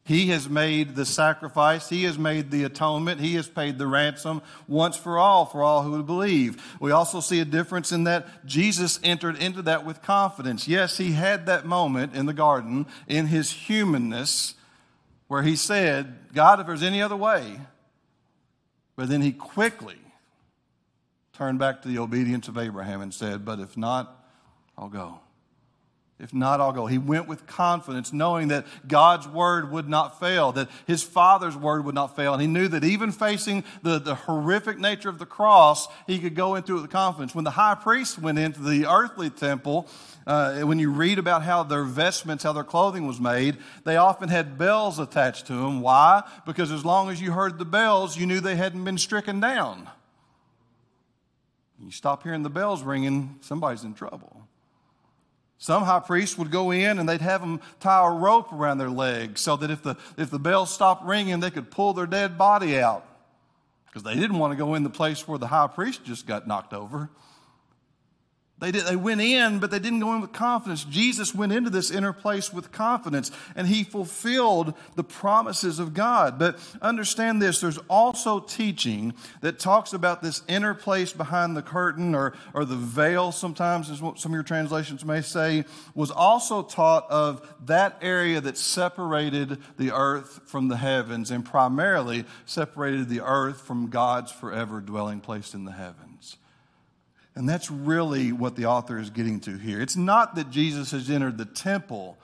He 0.03 0.29
has 0.29 0.49
made 0.49 0.95
the 0.95 1.05
sacrifice. 1.05 1.89
He 1.89 2.03
has 2.03 2.17
made 2.17 2.51
the 2.51 2.63
atonement. 2.63 3.21
He 3.21 3.35
has 3.35 3.47
paid 3.47 3.77
the 3.77 3.87
ransom 3.87 4.41
once 4.67 4.95
for 4.95 5.17
all, 5.17 5.45
for 5.45 5.63
all 5.63 5.83
who 5.83 5.91
would 5.91 6.05
believe. 6.05 6.77
We 6.79 6.91
also 6.91 7.21
see 7.21 7.39
a 7.39 7.45
difference 7.45 7.91
in 7.91 8.03
that 8.03 8.45
Jesus 8.45 8.99
entered 9.03 9.37
into 9.37 9.61
that 9.63 9.85
with 9.85 10.01
confidence. 10.01 10.67
Yes, 10.67 10.97
he 10.97 11.13
had 11.13 11.45
that 11.47 11.65
moment 11.65 12.15
in 12.15 12.27
the 12.27 12.33
garden 12.33 12.85
in 13.07 13.27
his 13.27 13.51
humanness 13.51 14.55
where 15.29 15.43
he 15.43 15.55
said, 15.55 16.17
God, 16.33 16.59
if 16.59 16.67
there's 16.67 16.83
any 16.83 17.01
other 17.01 17.15
way. 17.15 17.61
But 18.97 19.07
then 19.07 19.21
he 19.21 19.31
quickly 19.31 19.95
turned 21.31 21.59
back 21.59 21.83
to 21.83 21.87
the 21.87 21.99
obedience 21.99 22.49
of 22.49 22.57
Abraham 22.57 22.99
and 22.99 23.13
said, 23.13 23.45
But 23.45 23.59
if 23.59 23.77
not, 23.77 24.27
I'll 24.77 24.89
go. 24.89 25.21
If 26.19 26.33
not, 26.33 26.59
I'll 26.59 26.73
go. 26.73 26.85
He 26.85 26.97
went 26.97 27.29
with 27.29 27.47
confidence, 27.47 28.11
knowing 28.11 28.49
that 28.49 28.65
God's 28.85 29.25
word 29.25 29.71
would 29.71 29.87
not 29.87 30.19
fail, 30.19 30.51
that 30.51 30.69
his 30.85 31.01
Father's 31.01 31.55
word 31.55 31.85
would 31.85 31.95
not 31.95 32.17
fail. 32.17 32.33
And 32.33 32.41
he 32.41 32.47
knew 32.47 32.67
that 32.67 32.83
even 32.83 33.13
facing 33.13 33.63
the, 33.83 33.99
the 33.99 34.15
horrific 34.15 34.79
nature 34.79 35.07
of 35.07 35.17
the 35.17 35.25
cross, 35.25 35.87
he 36.07 36.19
could 36.19 36.35
go 36.35 36.55
into 36.55 36.77
it 36.77 36.81
with 36.81 36.91
confidence. 36.91 37.33
When 37.33 37.45
the 37.45 37.51
high 37.51 37.75
priest 37.75 38.19
went 38.19 38.37
into 38.37 38.61
the 38.61 38.85
earthly 38.85 39.29
temple, 39.29 39.87
uh, 40.27 40.59
when 40.59 40.77
you 40.77 40.91
read 40.91 41.19
about 41.19 41.43
how 41.43 41.63
their 41.63 41.85
vestments, 41.85 42.43
how 42.43 42.51
their 42.51 42.65
clothing 42.65 43.07
was 43.07 43.21
made, 43.21 43.55
they 43.85 43.95
often 43.95 44.27
had 44.27 44.57
bells 44.57 44.99
attached 44.99 45.47
to 45.47 45.53
them. 45.53 45.79
Why? 45.79 46.23
Because 46.45 46.69
as 46.69 46.83
long 46.83 47.09
as 47.09 47.21
you 47.21 47.31
heard 47.31 47.57
the 47.57 47.65
bells, 47.65 48.17
you 48.17 48.25
knew 48.25 48.41
they 48.41 48.57
hadn't 48.57 48.83
been 48.83 48.97
stricken 48.97 49.39
down. 49.39 49.89
You 51.81 51.91
stop 51.91 52.23
hearing 52.23 52.43
the 52.43 52.49
bells 52.49 52.83
ringing, 52.83 53.37
somebody's 53.39 53.85
in 53.85 53.93
trouble. 53.93 54.38
Some 55.61 55.83
high 55.83 55.99
priests 55.99 56.37
would 56.37 56.51
go 56.51 56.71
in 56.71 56.99
and 56.99 57.07
they'd 57.07 57.19
have 57.19 57.41
them 57.41 57.59
tie 57.81 58.07
a 58.07 58.09
rope 58.09 58.53
around 58.53 58.77
their 58.77 58.89
legs 58.89 59.41
so 59.41 59.57
that 59.57 59.69
if 59.69 59.83
the, 59.83 59.97
if 60.17 60.31
the 60.31 60.39
bell 60.39 60.65
stopped 60.65 61.05
ringing, 61.05 61.41
they 61.41 61.51
could 61.51 61.69
pull 61.69 61.93
their 61.93 62.07
dead 62.07 62.37
body 62.37 62.79
out. 62.79 63.05
Because 63.85 64.03
they 64.03 64.15
didn't 64.15 64.39
want 64.39 64.53
to 64.53 64.57
go 64.57 64.75
in 64.75 64.83
the 64.83 64.89
place 64.89 65.27
where 65.27 65.37
the 65.37 65.47
high 65.47 65.67
priest 65.67 66.05
just 66.05 66.25
got 66.25 66.47
knocked 66.47 66.73
over. 66.73 67.09
They, 68.59 68.71
did, 68.71 68.85
they 68.85 68.97
went 68.97 69.21
in, 69.21 69.59
but 69.59 69.71
they 69.71 69.79
didn't 69.79 70.01
go 70.01 70.13
in 70.13 70.21
with 70.21 70.33
confidence. 70.33 70.83
Jesus 70.83 71.33
went 71.33 71.53
into 71.53 71.69
this 71.69 71.89
inner 71.89 72.11
place 72.11 72.51
with 72.51 72.73
confidence, 72.73 73.31
and 73.55 73.67
he 73.67 73.85
fulfilled 73.85 74.73
the 74.95 75.03
promises 75.03 75.79
of 75.79 75.93
God. 75.93 76.37
But 76.37 76.59
understand 76.81 77.41
this 77.41 77.61
there's 77.61 77.77
also 77.89 78.41
teaching 78.41 79.13
that 79.39 79.59
talks 79.59 79.93
about 79.93 80.21
this 80.21 80.43
inner 80.49 80.73
place 80.73 81.13
behind 81.13 81.55
the 81.55 81.61
curtain, 81.61 82.13
or, 82.13 82.33
or 82.53 82.65
the 82.65 82.75
veil, 82.75 83.31
sometimes, 83.31 84.01
what 84.01 84.19
some 84.19 84.33
of 84.33 84.35
your 84.35 84.43
translations 84.43 85.05
may 85.05 85.21
say, 85.21 85.63
was 85.95 86.11
also 86.11 86.61
taught 86.61 87.09
of 87.09 87.47
that 87.65 87.97
area 88.01 88.41
that 88.41 88.57
separated 88.57 89.57
the 89.77 89.91
earth 89.91 90.41
from 90.45 90.67
the 90.67 90.77
heavens, 90.77 91.31
and 91.31 91.45
primarily 91.45 92.25
separated 92.45 93.07
the 93.07 93.21
earth 93.21 93.61
from 93.61 93.89
God's 93.89 94.33
forever 94.33 94.81
dwelling 94.81 95.21
place 95.21 95.53
in 95.53 95.63
the 95.63 95.71
heavens. 95.71 96.35
And 97.39 97.47
that's 97.47 97.71
really 97.71 98.33
what 98.33 98.57
the 98.57 98.65
author 98.65 98.99
is 98.99 99.09
getting 99.09 99.39
to 99.41 99.55
here. 99.55 99.81
It's 99.81 99.95
not 99.95 100.35
that 100.35 100.49
Jesus 100.49 100.91
has 100.91 101.09
entered 101.09 101.37
the 101.37 101.45
temple, 101.45 102.17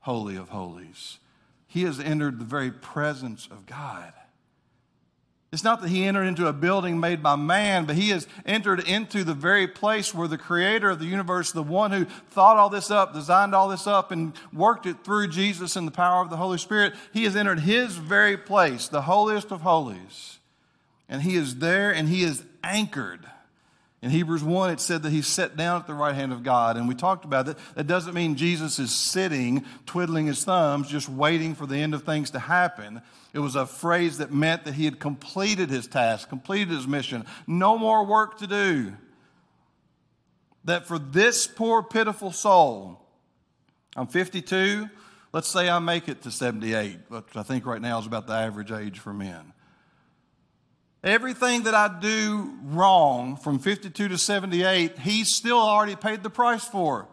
Holy 0.00 0.36
of 0.36 0.50
Holies, 0.50 1.18
he 1.66 1.84
has 1.84 1.98
entered 1.98 2.38
the 2.38 2.44
very 2.44 2.70
presence 2.70 3.48
of 3.50 3.64
God. 3.64 4.12
It's 5.50 5.64
not 5.64 5.80
that 5.80 5.88
he 5.88 6.04
entered 6.04 6.24
into 6.24 6.46
a 6.46 6.52
building 6.52 7.00
made 7.00 7.22
by 7.22 7.36
man, 7.36 7.86
but 7.86 7.96
he 7.96 8.10
has 8.10 8.28
entered 8.44 8.80
into 8.80 9.24
the 9.24 9.32
very 9.32 9.66
place 9.66 10.14
where 10.14 10.28
the 10.28 10.36
creator 10.36 10.90
of 10.90 10.98
the 10.98 11.06
universe, 11.06 11.52
the 11.52 11.62
one 11.62 11.90
who 11.90 12.04
thought 12.04 12.58
all 12.58 12.68
this 12.68 12.90
up, 12.90 13.14
designed 13.14 13.54
all 13.54 13.70
this 13.70 13.86
up, 13.86 14.12
and 14.12 14.34
worked 14.52 14.84
it 14.84 15.02
through 15.04 15.28
Jesus 15.28 15.74
and 15.74 15.86
the 15.86 15.92
power 15.92 16.20
of 16.22 16.28
the 16.28 16.36
Holy 16.36 16.58
Spirit, 16.58 16.92
he 17.14 17.24
has 17.24 17.34
entered 17.34 17.60
his 17.60 17.96
very 17.96 18.36
place, 18.36 18.88
the 18.88 19.02
holiest 19.02 19.52
of 19.52 19.62
holies. 19.62 20.38
And 21.08 21.22
he 21.22 21.34
is 21.34 21.56
there 21.56 21.90
and 21.90 22.10
he 22.10 22.24
is 22.24 22.44
anchored 22.62 23.26
in 24.02 24.08
Hebrews 24.08 24.42
1, 24.42 24.70
it 24.70 24.80
said 24.80 25.02
that 25.02 25.10
he 25.10 25.20
sat 25.20 25.56
down 25.58 25.80
at 25.80 25.86
the 25.86 25.92
right 25.92 26.14
hand 26.14 26.32
of 26.32 26.42
God. 26.42 26.78
And 26.78 26.88
we 26.88 26.94
talked 26.94 27.26
about 27.26 27.44
that. 27.46 27.58
That 27.74 27.86
doesn't 27.86 28.14
mean 28.14 28.34
Jesus 28.34 28.78
is 28.78 28.92
sitting, 28.92 29.64
twiddling 29.84 30.26
his 30.26 30.42
thumbs, 30.42 30.88
just 30.88 31.08
waiting 31.08 31.54
for 31.54 31.66
the 31.66 31.76
end 31.76 31.92
of 31.92 32.04
things 32.04 32.30
to 32.30 32.38
happen. 32.38 33.02
It 33.34 33.40
was 33.40 33.56
a 33.56 33.66
phrase 33.66 34.18
that 34.18 34.32
meant 34.32 34.64
that 34.64 34.74
he 34.74 34.86
had 34.86 35.00
completed 35.00 35.68
his 35.68 35.86
task, 35.86 36.30
completed 36.30 36.70
his 36.70 36.86
mission. 36.86 37.26
No 37.46 37.76
more 37.76 38.06
work 38.06 38.38
to 38.38 38.46
do. 38.46 38.94
That 40.64 40.86
for 40.86 40.98
this 40.98 41.46
poor, 41.46 41.82
pitiful 41.82 42.32
soul, 42.32 43.00
I'm 43.96 44.06
52. 44.06 44.88
Let's 45.32 45.48
say 45.48 45.68
I 45.68 45.78
make 45.78 46.08
it 46.08 46.22
to 46.22 46.30
78, 46.30 46.98
which 47.08 47.36
I 47.36 47.42
think 47.42 47.66
right 47.66 47.80
now 47.80 47.98
is 47.98 48.06
about 48.06 48.26
the 48.26 48.32
average 48.32 48.72
age 48.72 48.98
for 48.98 49.12
men. 49.12 49.52
Everything 51.02 51.62
that 51.62 51.74
I 51.74 51.98
do 52.00 52.52
wrong 52.64 53.36
from 53.36 53.58
52 53.58 54.08
to 54.08 54.18
78, 54.18 54.98
he's 54.98 55.34
still 55.34 55.58
already 55.58 55.96
paid 55.96 56.22
the 56.22 56.30
price 56.30 56.64
for. 56.64 57.08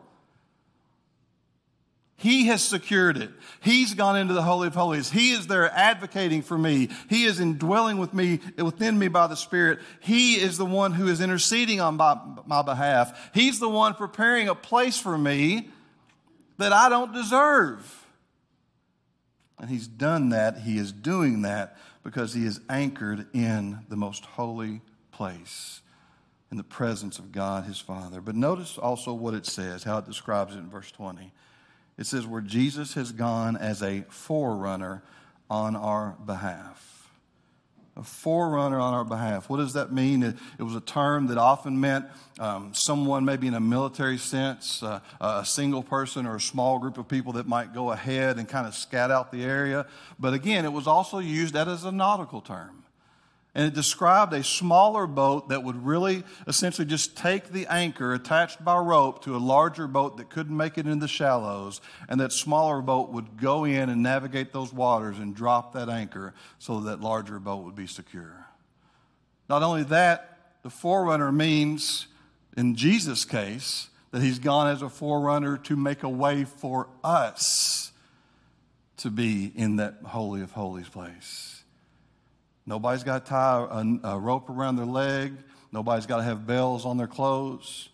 He 2.18 2.48
has 2.48 2.64
secured 2.64 3.16
it. 3.16 3.30
He's 3.62 3.94
gone 3.94 4.18
into 4.18 4.34
the 4.34 4.42
Holy 4.42 4.68
of 4.68 4.74
Holies. 4.74 5.12
He 5.12 5.32
is 5.32 5.46
there 5.48 5.72
advocating 5.72 6.42
for 6.42 6.58
me. 6.58 6.90
He 7.10 7.26
is 7.26 7.40
indwelling 7.40 8.00
with 8.00 8.12
me, 8.12 8.40
within 8.58 8.98
me 8.98 9.08
by 9.08 9.28
the 9.28 9.36
Spirit. 9.36 9.80
He 10.00 10.34
is 10.34 10.58
the 10.58 10.66
one 10.66 10.94
who 10.94 11.08
is 11.08 11.22
interceding 11.22 11.80
on 11.80 11.96
my, 11.96 12.18
my 12.48 12.64
behalf. 12.64 13.30
He's 13.36 13.60
the 13.60 13.70
one 13.70 13.94
preparing 13.94 14.50
a 14.50 14.56
place 14.56 15.00
for 15.00 15.16
me 15.16 15.70
that 16.58 16.74
I 16.74 16.90
don't 16.90 17.14
deserve. 17.14 18.08
And 19.60 19.70
He's 19.70 19.88
done 19.88 20.30
that. 20.30 20.58
He 20.62 20.80
is 20.80 20.92
doing 20.92 21.44
that 21.44 21.78
because 22.08 22.34
He 22.34 22.46
is 22.46 22.62
anchored 22.70 23.28
in 23.34 23.80
the 23.90 23.98
most 23.98 24.24
holy 24.24 24.80
place, 25.12 25.82
in 26.50 26.56
the 26.56 26.64
presence 26.64 27.20
of 27.20 27.34
God, 27.34 27.66
His 27.66 27.82
Father. 27.82 28.22
But 28.22 28.34
notice 28.34 28.78
also 28.78 29.14
what 29.14 29.34
it 29.34 29.46
says, 29.46 29.84
how 29.84 29.98
it 29.98 30.06
describes 30.06 30.56
it 30.56 30.60
in 30.60 30.70
verse 30.70 30.90
20. 30.90 31.34
It 31.98 32.06
says, 32.06 32.26
where 32.26 32.40
Jesus 32.40 32.94
has 32.94 33.12
gone 33.12 33.58
as 33.58 33.84
a 33.84 34.06
forerunner 34.08 35.04
on 35.50 35.76
our 35.76 36.16
behalf. 36.26 36.97
A 37.98 38.04
forerunner 38.04 38.80
on 38.80 38.94
our 38.94 39.04
behalf. 39.04 39.50
What 39.50 39.58
does 39.58 39.74
that 39.74 39.92
mean? 39.92 40.22
It, 40.22 40.36
it 40.60 40.64
was 40.64 40.76
a 40.76 40.82
term 40.82 41.28
that 41.28 41.40
often 41.40 41.80
meant 41.80 42.06
um, 42.38 42.72
someone, 42.74 43.26
maybe 43.26 43.48
in 43.48 43.56
a 43.56 43.60
military 43.60 44.20
sense, 44.20 44.84
uh, 44.84 45.00
a 45.20 45.44
single 45.44 45.82
person 45.82 46.28
or 46.28 46.36
a 46.36 46.42
small 46.42 46.78
group 46.78 47.00
of 47.00 47.08
people 47.08 47.34
that 47.34 47.48
might 47.48 47.74
go 47.74 47.92
ahead 47.92 48.38
and 48.38 48.48
kind 48.48 48.68
of 48.68 48.76
scout 48.76 49.10
out 49.10 49.32
the 49.32 49.44
area. 49.44 49.88
But 50.20 50.36
again, 50.36 50.64
it 50.64 50.72
was 50.72 50.86
also 50.86 51.18
used 51.18 51.56
as 51.56 51.86
a 51.86 51.92
nautical 51.92 52.42
term. 52.42 52.84
And 53.58 53.66
it 53.66 53.74
described 53.74 54.34
a 54.34 54.44
smaller 54.44 55.08
boat 55.08 55.50
that 55.50 55.64
would 55.64 55.84
really 55.84 56.24
essentially 56.46 56.86
just 56.86 57.18
take 57.18 57.50
the 57.50 57.66
anchor 57.66 58.14
attached 58.14 58.64
by 58.64 58.78
rope 58.78 59.24
to 59.24 59.36
a 59.36 59.40
larger 59.40 59.88
boat 59.88 60.18
that 60.18 60.30
couldn't 60.30 60.56
make 60.56 60.78
it 60.78 60.86
in 60.86 61.00
the 61.00 61.08
shallows. 61.08 61.82
And 62.08 62.20
that 62.20 62.32
smaller 62.32 62.84
boat 62.84 63.10
would 63.10 63.42
go 63.42 63.66
in 63.66 63.90
and 63.90 64.04
navigate 64.04 64.54
those 64.54 64.72
waters 64.72 65.18
and 65.18 65.36
drop 65.36 65.74
that 65.74 65.90
anchor 65.90 66.36
so 66.60 66.82
that 66.82 67.02
larger 67.02 67.40
boat 67.40 67.64
would 67.64 67.74
be 67.74 67.88
secure. 67.88 68.46
Not 69.50 69.64
only 69.64 69.82
that, 69.86 70.38
the 70.62 70.70
forerunner 70.70 71.32
means, 71.32 72.06
in 72.56 72.76
Jesus' 72.76 73.26
case, 73.26 73.90
that 74.12 74.22
he's 74.22 74.38
gone 74.38 74.68
as 74.68 74.84
a 74.84 74.90
forerunner 74.90 75.58
to 75.64 75.76
make 75.76 76.04
a 76.04 76.10
way 76.10 76.44
for 76.44 76.90
us 77.04 77.92
to 78.98 79.10
be 79.10 79.52
in 79.56 79.78
that 79.78 79.96
Holy 80.06 80.42
of 80.44 80.52
Holies 80.52 80.90
place. 80.90 81.57
Nobody's 82.68 83.04
got 83.04 83.26
to 83.26 83.30
tie 83.30 83.66
a, 83.72 84.10
a 84.10 84.20
rope 84.20 84.50
around 84.50 84.76
their 84.76 84.86
leg. 84.86 85.34
Nobody's 85.72 86.06
got 86.06 86.18
to 86.18 86.24
have 86.24 86.46
bells 86.46 86.86
on 86.86 86.98
their 86.98 87.08
clothes. 87.08 87.90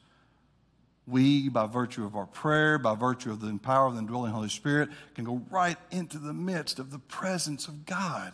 We, 1.05 1.47
by 1.49 1.67
virtue 1.67 2.05
of 2.05 2.15
our 2.15 2.25
prayer, 2.25 2.79
by 2.79 2.95
virtue 2.95 3.31
of 3.31 3.39
the 3.39 3.57
power 3.59 3.87
of 3.87 3.93
the 3.93 3.99
indwelling 3.99 4.31
Holy 4.31 4.49
Spirit, 4.49 4.89
can 5.15 5.25
go 5.25 5.43
right 5.51 5.77
into 5.91 6.17
the 6.17 6.33
midst 6.33 6.79
of 6.79 6.91
the 6.91 6.99
presence 6.99 7.67
of 7.67 7.85
God 7.85 8.33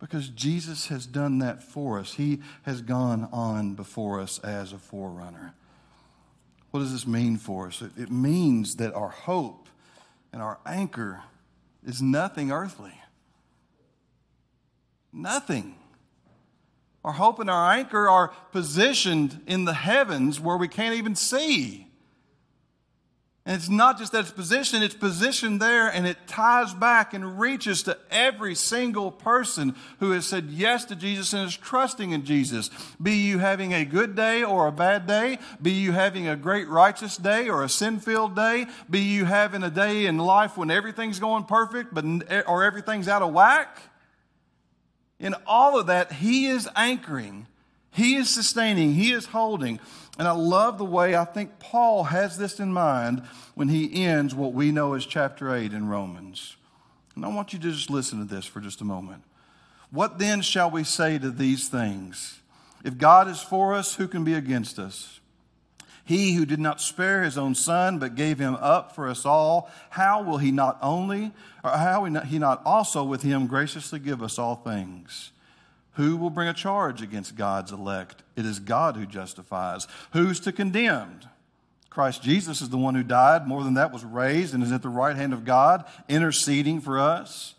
because 0.00 0.28
Jesus 0.28 0.88
has 0.88 1.06
done 1.06 1.38
that 1.38 1.62
for 1.62 1.98
us. 1.98 2.14
He 2.14 2.40
has 2.64 2.82
gone 2.82 3.28
on 3.32 3.74
before 3.74 4.20
us 4.20 4.38
as 4.40 4.72
a 4.72 4.78
forerunner. 4.78 5.54
What 6.72 6.80
does 6.80 6.92
this 6.92 7.06
mean 7.06 7.36
for 7.36 7.68
us? 7.68 7.80
It, 7.80 7.92
it 7.96 8.10
means 8.10 8.76
that 8.76 8.92
our 8.94 9.10
hope 9.10 9.68
and 10.32 10.42
our 10.42 10.58
anchor 10.66 11.22
is 11.86 12.02
nothing 12.02 12.50
earthly. 12.50 13.00
Nothing. 15.14 15.76
Our 17.04 17.12
hope 17.12 17.38
and 17.38 17.48
our 17.48 17.72
anchor 17.72 18.08
are 18.08 18.28
positioned 18.50 19.40
in 19.46 19.64
the 19.64 19.74
heavens 19.74 20.40
where 20.40 20.56
we 20.56 20.68
can't 20.68 20.96
even 20.96 21.14
see. 21.14 21.86
And 23.46 23.54
it's 23.56 23.68
not 23.68 23.98
just 23.98 24.12
that 24.12 24.20
it's 24.20 24.30
positioned, 24.30 24.82
it's 24.82 24.94
positioned 24.94 25.60
there 25.60 25.88
and 25.88 26.06
it 26.06 26.16
ties 26.26 26.72
back 26.72 27.12
and 27.12 27.38
reaches 27.38 27.82
to 27.82 27.98
every 28.10 28.54
single 28.54 29.12
person 29.12 29.76
who 30.00 30.12
has 30.12 30.24
said 30.24 30.46
yes 30.46 30.86
to 30.86 30.96
Jesus 30.96 31.34
and 31.34 31.46
is 31.46 31.54
trusting 31.54 32.12
in 32.12 32.24
Jesus. 32.24 32.70
Be 33.00 33.16
you 33.16 33.38
having 33.38 33.74
a 33.74 33.84
good 33.84 34.16
day 34.16 34.42
or 34.42 34.66
a 34.66 34.72
bad 34.72 35.06
day, 35.06 35.38
be 35.60 35.72
you 35.72 35.92
having 35.92 36.26
a 36.26 36.36
great 36.36 36.68
righteous 36.68 37.18
day 37.18 37.50
or 37.50 37.62
a 37.62 37.68
sin 37.68 38.00
filled 38.00 38.34
day, 38.34 38.66
be 38.88 39.00
you 39.00 39.26
having 39.26 39.62
a 39.62 39.70
day 39.70 40.06
in 40.06 40.16
life 40.16 40.56
when 40.56 40.70
everything's 40.70 41.20
going 41.20 41.44
perfect 41.44 41.92
but, 41.92 42.04
or 42.48 42.64
everything's 42.64 43.08
out 43.08 43.20
of 43.20 43.34
whack 43.34 43.78
in 45.24 45.34
all 45.46 45.80
of 45.80 45.86
that, 45.86 46.12
He 46.12 46.46
is 46.46 46.68
anchoring, 46.76 47.48
He 47.90 48.14
is 48.14 48.28
sustaining, 48.28 48.94
He 48.94 49.10
is 49.10 49.26
holding. 49.26 49.80
And 50.18 50.28
I 50.28 50.32
love 50.32 50.78
the 50.78 50.84
way 50.84 51.16
I 51.16 51.24
think 51.24 51.58
Paul 51.58 52.04
has 52.04 52.38
this 52.38 52.60
in 52.60 52.72
mind 52.72 53.22
when 53.56 53.66
he 53.66 54.04
ends 54.04 54.32
what 54.32 54.52
we 54.52 54.70
know 54.70 54.94
as 54.94 55.04
chapter 55.04 55.52
8 55.52 55.72
in 55.72 55.88
Romans. 55.88 56.56
And 57.16 57.24
I 57.24 57.28
want 57.28 57.52
you 57.52 57.58
to 57.58 57.72
just 57.72 57.90
listen 57.90 58.20
to 58.20 58.24
this 58.24 58.44
for 58.44 58.60
just 58.60 58.80
a 58.80 58.84
moment. 58.84 59.24
What 59.90 60.18
then 60.18 60.40
shall 60.42 60.70
we 60.70 60.84
say 60.84 61.18
to 61.18 61.30
these 61.30 61.68
things? 61.68 62.40
If 62.84 62.96
God 62.96 63.28
is 63.28 63.40
for 63.40 63.74
us, 63.74 63.94
who 63.94 64.06
can 64.06 64.22
be 64.22 64.34
against 64.34 64.78
us? 64.78 65.20
He 66.04 66.34
who 66.34 66.44
did 66.44 66.60
not 66.60 66.80
spare 66.80 67.22
his 67.22 67.38
own 67.38 67.54
son, 67.54 67.98
but 67.98 68.14
gave 68.14 68.38
him 68.38 68.56
up 68.56 68.94
for 68.94 69.08
us 69.08 69.24
all, 69.24 69.70
how 69.90 70.22
will 70.22 70.36
he 70.36 70.52
not 70.52 70.78
only, 70.82 71.32
or 71.62 71.70
how 71.70 72.02
will 72.02 72.20
he 72.20 72.38
not 72.38 72.60
also 72.66 73.02
with 73.02 73.22
him 73.22 73.46
graciously 73.46 73.98
give 73.98 74.22
us 74.22 74.38
all 74.38 74.56
things? 74.56 75.32
Who 75.94 76.16
will 76.16 76.30
bring 76.30 76.48
a 76.48 76.54
charge 76.54 77.00
against 77.00 77.36
God's 77.36 77.72
elect? 77.72 78.22
It 78.36 78.44
is 78.44 78.58
God 78.58 78.96
who 78.96 79.06
justifies. 79.06 79.86
Who's 80.12 80.40
to 80.40 80.52
condemn? 80.52 81.20
Christ 81.88 82.22
Jesus 82.22 82.60
is 82.60 82.70
the 82.70 82.76
one 82.76 82.96
who 82.96 83.04
died, 83.04 83.46
more 83.46 83.62
than 83.62 83.74
that 83.74 83.92
was 83.92 84.04
raised, 84.04 84.52
and 84.52 84.62
is 84.62 84.72
at 84.72 84.82
the 84.82 84.88
right 84.88 85.16
hand 85.16 85.32
of 85.32 85.44
God, 85.44 85.84
interceding 86.08 86.80
for 86.80 86.98
us. 86.98 87.54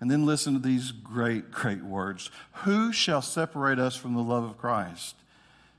And 0.00 0.10
then 0.10 0.26
listen 0.26 0.52
to 0.54 0.58
these 0.58 0.90
great, 0.92 1.50
great 1.50 1.82
words 1.82 2.30
Who 2.64 2.92
shall 2.92 3.22
separate 3.22 3.78
us 3.78 3.96
from 3.96 4.14
the 4.14 4.22
love 4.22 4.44
of 4.44 4.58
Christ? 4.58 5.14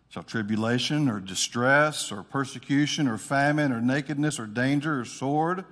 Shall 0.10 0.24
tribulation 0.24 1.08
or 1.08 1.20
distress 1.20 2.12
or 2.12 2.24
persecution 2.24 3.08
or 3.08 3.20
famine 3.20 3.72
or 3.72 3.80
nakedness 3.80 4.40
or 4.40 4.48
danger 4.48 5.02
or 5.02 5.06
sword? 5.06 5.66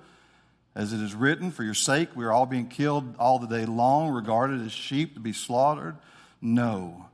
As 0.76 0.92
it 0.92 1.00
is 1.00 1.12
written, 1.12 1.50
For 1.50 1.64
your 1.64 1.74
sake 1.74 2.14
we 2.14 2.24
are 2.24 2.30
all 2.30 2.46
being 2.46 2.68
killed 2.68 3.16
all 3.18 3.40
the 3.40 3.48
day 3.48 3.66
long, 3.66 4.10
regarded 4.10 4.64
as 4.64 4.70
sheep 4.70 5.14
to 5.14 5.20
be 5.20 5.32
slaughtered. 5.32 5.96
No. 6.40 7.06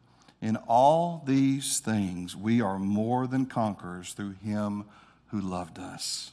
In 0.42 0.56
all 0.68 1.22
these 1.24 1.80
things 1.80 2.36
we 2.36 2.60
are 2.60 2.78
more 2.78 3.26
than 3.26 3.46
conquerors 3.46 4.12
through 4.12 4.34
him 4.44 4.84
who 5.28 5.40
loved 5.40 5.78
us. 5.78 6.32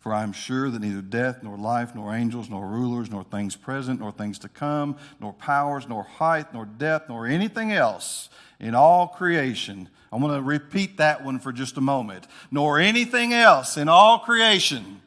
For 0.00 0.12
I 0.12 0.24
am 0.24 0.32
sure 0.32 0.68
that 0.68 0.80
neither 0.80 1.02
death, 1.02 1.44
nor 1.44 1.56
life, 1.56 1.94
nor 1.94 2.12
angels, 2.12 2.50
nor 2.50 2.66
rulers, 2.66 3.08
nor 3.08 3.22
things 3.22 3.54
present, 3.54 4.00
nor 4.00 4.10
things 4.10 4.40
to 4.40 4.48
come, 4.48 4.96
nor 5.20 5.32
powers, 5.32 5.88
nor 5.88 6.02
height, 6.02 6.52
nor 6.52 6.64
depth, 6.64 7.08
nor 7.08 7.28
anything 7.28 7.70
else 7.70 8.28
in 8.60 8.74
all 8.74 9.08
creation. 9.08 9.88
I'm 10.12 10.20
going 10.20 10.34
to 10.34 10.42
repeat 10.42 10.98
that 10.98 11.24
one 11.24 11.38
for 11.38 11.52
just 11.52 11.76
a 11.76 11.80
moment. 11.80 12.26
Nor 12.50 12.78
anything 12.78 13.32
else 13.32 13.76
in 13.76 13.88
all 13.88 14.18
creation 14.20 15.02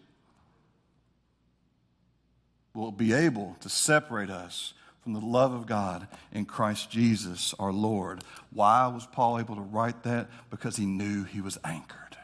will 2.73 2.91
be 2.91 3.13
able 3.13 3.55
to 3.61 3.69
separate 3.69 4.29
us 4.29 4.73
from 5.01 5.13
the 5.13 5.19
love 5.19 5.53
of 5.53 5.65
God 5.65 6.07
in 6.31 6.45
Christ 6.45 6.91
Jesus 6.91 7.53
our 7.59 7.73
Lord. 7.73 8.21
Why 8.51 8.87
was 8.87 9.05
Paul 9.07 9.39
able 9.39 9.55
to 9.55 9.61
write 9.61 10.03
that? 10.03 10.29
Because 10.49 10.75
he 10.75 10.85
knew 10.85 11.23
he 11.23 11.41
was 11.41 11.57
anchored. 11.63 12.17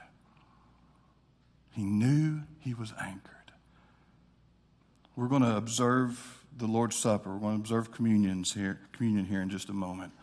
He 1.72 1.84
knew 1.84 2.42
he 2.60 2.74
was 2.74 2.94
anchored. 3.02 3.32
We're 5.16 5.28
going 5.28 5.42
to 5.42 5.58
observe 5.58 6.44
the 6.58 6.68
Lord's 6.68 6.96
Supper. 6.96 7.34
We're 7.34 7.40
going 7.40 7.56
to 7.56 7.62
observe 7.62 7.92
communions 7.92 8.54
here, 8.54 8.80
communion 8.94 9.26
here 9.26 9.42
in 9.42 9.50
just 9.50 9.70
a 9.70 9.74
moment. 9.74 10.14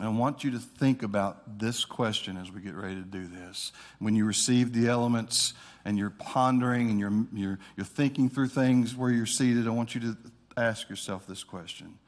I 0.00 0.08
want 0.08 0.42
you 0.42 0.50
to 0.52 0.58
think 0.58 1.04
about 1.04 1.58
this 1.60 1.84
question 1.84 2.36
as 2.36 2.50
we 2.50 2.60
get 2.60 2.74
ready 2.74 2.96
to 2.96 3.02
do 3.02 3.28
this. 3.28 3.70
When 4.00 4.16
you 4.16 4.24
receive 4.24 4.72
the 4.72 4.88
elements 4.88 5.54
and 5.84 5.96
you're 5.96 6.10
pondering 6.10 6.90
and 6.90 6.98
you're, 6.98 7.12
you're, 7.32 7.58
you're 7.76 7.86
thinking 7.86 8.28
through 8.28 8.48
things 8.48 8.96
where 8.96 9.10
you're 9.10 9.24
seated, 9.24 9.68
I 9.68 9.70
want 9.70 9.94
you 9.94 10.00
to 10.00 10.16
ask 10.56 10.88
yourself 10.88 11.26
this 11.28 11.44
question 11.44 11.98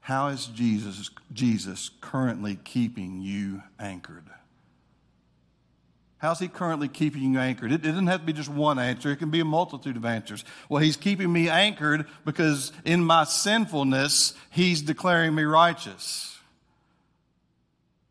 How 0.00 0.28
is 0.28 0.46
Jesus, 0.46 1.10
Jesus 1.34 1.90
currently 2.00 2.56
keeping 2.56 3.20
you 3.20 3.62
anchored? 3.78 4.24
How's 6.16 6.38
he 6.38 6.48
currently 6.48 6.88
keeping 6.88 7.34
you 7.34 7.38
anchored? 7.38 7.72
It, 7.72 7.86
it 7.86 7.88
doesn't 7.88 8.06
have 8.06 8.20
to 8.20 8.26
be 8.26 8.34
just 8.34 8.50
one 8.50 8.78
answer, 8.78 9.10
it 9.10 9.16
can 9.16 9.30
be 9.30 9.40
a 9.40 9.44
multitude 9.44 9.98
of 9.98 10.06
answers. 10.06 10.46
Well, 10.70 10.82
he's 10.82 10.96
keeping 10.96 11.30
me 11.30 11.50
anchored 11.50 12.06
because 12.24 12.72
in 12.86 13.04
my 13.04 13.24
sinfulness, 13.24 14.32
he's 14.48 14.80
declaring 14.80 15.34
me 15.34 15.42
righteous 15.42 16.29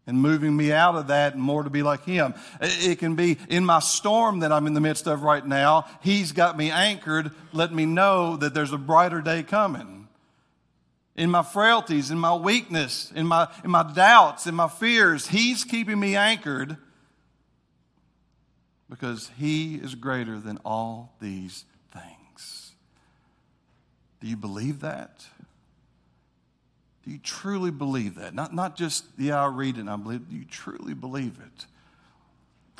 and 0.10 0.22
moving 0.22 0.56
me 0.58 0.74
out 0.74 0.95
of 0.95 1.08
that 1.08 1.36
and 1.36 1.41
more 1.41 1.63
to 1.63 1.69
be 1.69 1.84
like 1.84 2.04
Him. 2.04 2.34
It 2.60 3.00
can 3.00 3.15
be 3.15 3.38
in 3.48 3.63
my 3.63 3.80
storm 3.80 4.39
that 4.39 4.52
I'm 4.52 4.67
in 4.67 4.74
the 4.74 4.82
midst 4.82 5.08
of 5.08 5.24
right 5.24 5.45
now. 5.45 5.86
He's 6.02 6.34
got 6.34 6.58
me 6.58 6.72
anchored, 6.72 7.32
letting 7.54 7.78
me 7.78 7.86
know 7.86 8.36
that 8.36 8.54
there's 8.54 8.74
a 8.74 8.78
brighter 8.78 9.22
day 9.22 9.43
coming. 9.43 10.08
In 11.15 11.30
my 11.30 11.43
frailties, 11.43 12.12
in 12.12 12.17
my 12.17 12.36
weakness, 12.36 13.12
in 13.15 13.28
my, 13.28 13.48
in 13.63 13.72
my 13.72 13.84
doubts, 13.93 14.48
in 14.48 14.56
my 14.56 14.67
fears, 14.67 15.28
He's 15.28 15.63
keeping 15.63 16.00
me 16.00 16.17
anchored 16.17 16.76
because 18.89 19.30
he 19.38 19.76
is 19.76 19.95
greater 19.95 20.39
than 20.39 20.58
all 20.65 21.13
these 21.22 21.65
things. 21.93 22.74
Do 24.19 24.28
you 24.28 24.36
believe 24.36 24.82
that? 24.82 25.26
Do 27.10 27.13
you 27.13 27.22
truly 27.24 27.72
believe 27.72 28.15
that? 28.15 28.36
Not, 28.36 28.54
not 28.54 28.76
just, 28.76 29.04
yeah, 29.17 29.43
I 29.43 29.48
read 29.48 29.78
it 29.78 29.80
and 29.80 29.89
I 29.89 29.95
believe 29.95 30.30
Do 30.30 30.36
you 30.36 30.45
truly 30.45 30.93
believe 30.93 31.39
it? 31.43 31.65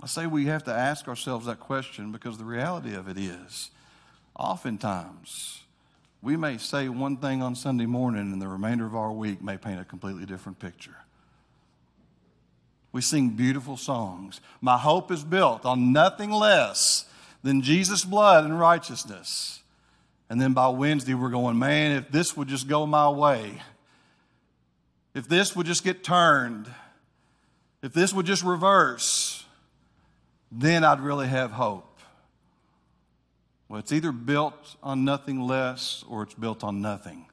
I 0.04 0.06
say 0.06 0.28
we 0.28 0.46
have 0.46 0.66
to 0.66 0.72
ask 0.72 1.08
ourselves 1.08 1.48
that 1.48 1.60
question 1.60 2.12
because 2.12 2.38
the 2.38 2.46
reality 2.46 2.94
of 2.94 3.08
it 3.08 3.18
is, 3.18 3.72
oftentimes, 4.36 5.64
we 6.22 6.38
may 6.38 6.60
say 6.60 6.90
one 6.90 7.18
thing 7.18 7.42
on 7.42 7.56
Sunday 7.56 7.88
morning 7.88 8.32
and 8.32 8.40
the 8.40 8.48
remainder 8.48 8.86
of 8.86 8.96
our 8.96 9.12
week 9.12 9.42
may 9.42 9.58
paint 9.58 9.82
a 9.82 9.84
completely 9.84 10.28
different 10.28 10.60
picture. 10.60 10.98
We 12.92 13.02
sing 13.02 13.30
beautiful 13.30 13.78
songs. 13.78 14.42
My 14.62 14.78
hope 14.78 15.12
is 15.12 15.24
built 15.24 15.66
on 15.66 15.92
nothing 15.92 16.30
less 16.30 17.06
than 17.42 17.64
Jesus' 17.64 18.06
blood 18.06 18.46
and 18.46 18.60
righteousness. 18.60 19.64
And 20.30 20.40
then 20.40 20.54
by 20.54 20.68
Wednesday, 20.68 21.16
we're 21.16 21.30
going, 21.32 21.58
man, 21.58 21.94
if 21.94 22.12
this 22.12 22.38
would 22.38 22.48
just 22.48 22.68
go 22.68 22.86
my 22.86 23.10
way, 23.10 23.60
if 25.14 25.28
this 25.28 25.56
would 25.56 25.66
just 25.66 25.84
get 25.84 26.04
turned, 26.04 26.70
if 27.82 27.94
this 27.94 28.14
would 28.14 28.26
just 28.26 28.44
reverse, 28.44 29.46
then 30.52 30.84
I'd 30.84 31.00
really 31.00 31.28
have 31.28 31.52
hope. 31.52 31.86
Well, 33.68 33.80
it's 33.80 33.92
either 33.92 34.12
built 34.12 34.76
on 34.82 35.06
nothing 35.06 35.42
less 35.42 36.04
or 36.10 36.24
it's 36.24 36.34
built 36.34 36.64
on 36.64 36.82
nothing. 36.82 37.28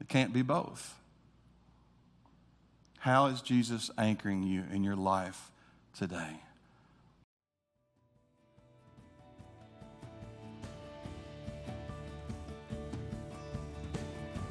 It 0.00 0.08
can't 0.08 0.32
be 0.32 0.42
both. 0.42 0.94
How 2.98 3.26
is 3.26 3.42
Jesus 3.42 3.90
anchoring 3.96 4.42
you 4.42 4.64
in 4.72 4.84
your 4.84 4.96
life 4.96 5.50
today? 5.96 6.40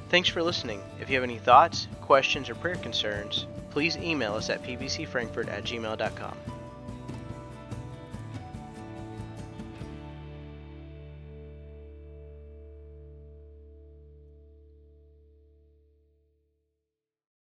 Thanks 0.09 0.27
for 0.27 0.41
listening. 0.41 0.81
If 0.99 1.09
you 1.09 1.15
have 1.15 1.23
any 1.23 1.37
thoughts, 1.37 1.87
questions, 2.01 2.49
or 2.49 2.55
prayer 2.55 2.75
concerns, 2.75 3.45
please 3.69 3.95
email 3.97 4.33
us 4.33 4.49
at 4.49 4.63
pbcfrankfurt 4.63 5.47
at 5.49 5.63
gmail.com. 5.63 6.58